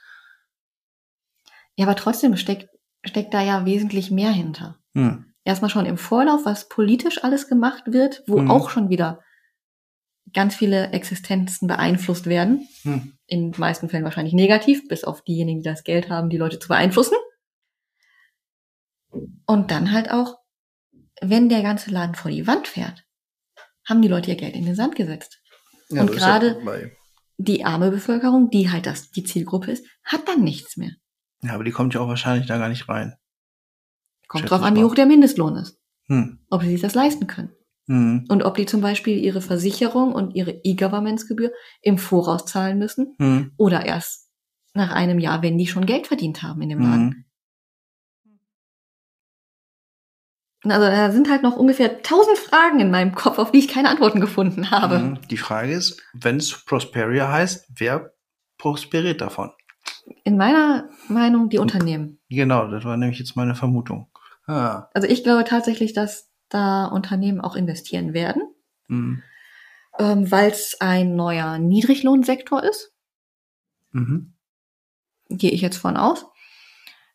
[1.75, 2.69] Ja, aber trotzdem steckt,
[3.03, 4.79] steckt da ja wesentlich mehr hinter.
[4.93, 5.33] Hm.
[5.43, 8.51] Erstmal schon im Vorlauf, was politisch alles gemacht wird, wo Mhm.
[8.51, 9.21] auch schon wieder
[10.33, 12.67] ganz viele Existenzen beeinflusst werden.
[12.83, 13.17] Hm.
[13.27, 16.59] In den meisten Fällen wahrscheinlich negativ, bis auf diejenigen, die das Geld haben, die Leute
[16.59, 17.17] zu beeinflussen.
[19.45, 20.37] Und dann halt auch,
[21.21, 23.04] wenn der ganze Laden vor die Wand fährt,
[23.87, 25.41] haben die Leute ihr Geld in den Sand gesetzt.
[25.89, 26.89] Ja, Und gerade- ja.
[27.37, 30.91] Die arme Bevölkerung, die halt das die Zielgruppe ist, hat dann nichts mehr.
[31.43, 33.15] Ja, aber die kommt ja auch wahrscheinlich da gar nicht rein.
[34.27, 35.77] Kommt drauf an, wie hoch der Mindestlohn ist.
[36.07, 36.39] Hm.
[36.49, 37.51] Ob sie sich das leisten können.
[37.87, 38.25] Hm.
[38.29, 43.51] Und ob die zum Beispiel ihre Versicherung und ihre E-Governmentsgebühr im Voraus zahlen müssen Hm.
[43.57, 44.29] oder erst
[44.73, 47.24] nach einem Jahr, wenn die schon Geld verdient haben in dem Laden.
[50.71, 53.89] Also da sind halt noch ungefähr tausend Fragen in meinem Kopf, auf die ich keine
[53.89, 54.99] Antworten gefunden habe.
[54.99, 55.19] Hm.
[55.29, 58.13] Die Frage ist, wenn es Prosperia heißt, wer
[58.57, 59.51] prosperiert davon?
[60.23, 62.19] In meiner Meinung die Unternehmen.
[62.29, 64.07] Genau, das war nämlich jetzt meine Vermutung.
[64.47, 64.89] Ah.
[64.93, 68.43] Also ich glaube tatsächlich, dass da Unternehmen auch investieren werden,
[68.87, 69.23] Hm.
[69.97, 72.93] ähm, weil es ein neuer Niedriglohnsektor ist.
[73.91, 74.33] Mhm.
[75.29, 76.25] Gehe ich jetzt von aus.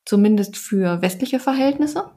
[0.05, 2.11] Zumindest für westliche Verhältnisse.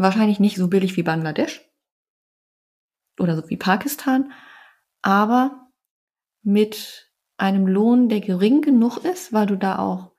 [0.00, 1.60] Wahrscheinlich nicht so billig wie Bangladesch
[3.18, 4.32] oder so wie Pakistan,
[5.02, 5.68] aber
[6.42, 10.12] mit einem Lohn, der gering genug ist, weil du da auch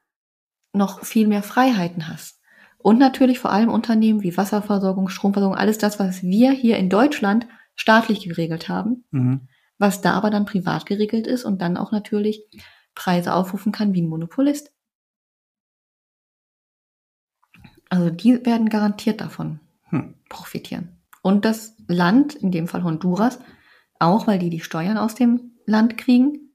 [0.74, 2.40] noch viel mehr Freiheiten hast.
[2.78, 7.48] Und natürlich vor allem Unternehmen wie Wasserversorgung, Stromversorgung, alles das, was wir hier in Deutschland
[7.76, 9.48] staatlich geregelt haben, Mhm.
[9.78, 12.44] was da aber dann privat geregelt ist und dann auch natürlich
[12.94, 14.72] Preise aufrufen kann wie ein Monopolist.
[17.90, 19.60] Also die werden garantiert davon.
[20.30, 20.98] Profitieren.
[21.22, 23.40] Und das Land, in dem Fall Honduras,
[24.00, 26.54] auch weil die die Steuern aus dem Land kriegen.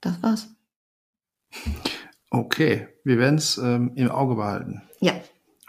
[0.00, 0.48] Das war's.
[2.30, 4.82] Okay, wir werden es ähm, im Auge behalten.
[5.00, 5.14] Ja,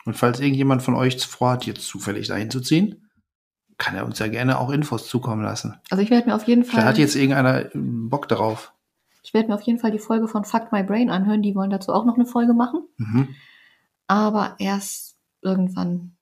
[0.05, 3.09] Und falls irgendjemand von euch vorhat, jetzt zufällig dahin zu ziehen,
[3.77, 5.75] kann er uns ja gerne auch Infos zukommen lassen.
[5.89, 8.73] also ich werde mir auf jeden Fall, hat jetzt irgendeiner ähm, Bock darauf.
[9.23, 11.41] ich werde mir auf jeden Fall die Folge von Fuck My Brain anhören.
[11.41, 13.29] Die wollen dazu auch noch eine Folge machen, Mhm.
[14.11, 16.17] Aber erst irgendwann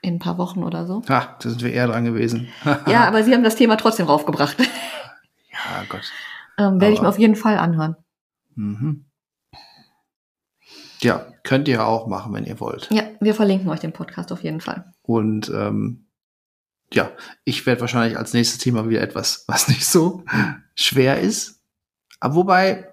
[0.00, 1.02] in ein paar Wochen oder so.
[1.08, 2.48] Ha, da sind wir eher dran gewesen.
[2.88, 4.58] Ja, aber sie haben das Thema trotzdem raufgebracht.
[5.52, 6.10] ja, Gott.
[6.58, 7.94] ähm, werde ich mir auf jeden Fall anhören.
[8.56, 9.04] Mhm.
[11.00, 12.88] Ja, könnt ihr auch machen, wenn ihr wollt.
[12.90, 14.92] Ja, wir verlinken euch den Podcast auf jeden Fall.
[15.02, 16.08] Und ähm,
[16.92, 17.12] ja,
[17.44, 20.24] ich werde wahrscheinlich als nächstes Thema wieder etwas, was nicht so
[20.74, 21.60] schwer ist.
[22.18, 22.91] Aber wobei,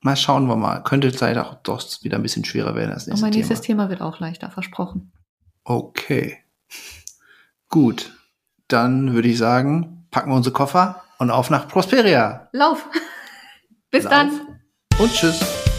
[0.00, 0.82] mal schauen wir mal.
[0.82, 3.38] Könnte vielleicht auch doch wieder ein bisschen schwerer werden als Und nächstes mein Thema.
[3.40, 5.12] nächstes Thema wird auch leichter, versprochen.
[5.64, 6.38] Okay.
[7.68, 8.12] Gut.
[8.68, 12.48] Dann würde ich sagen, packen wir unsere Koffer und auf nach Prosperia.
[12.52, 12.86] Lauf!
[13.90, 14.12] Bis Lauf.
[14.12, 14.60] dann!
[14.98, 15.69] Und tschüss.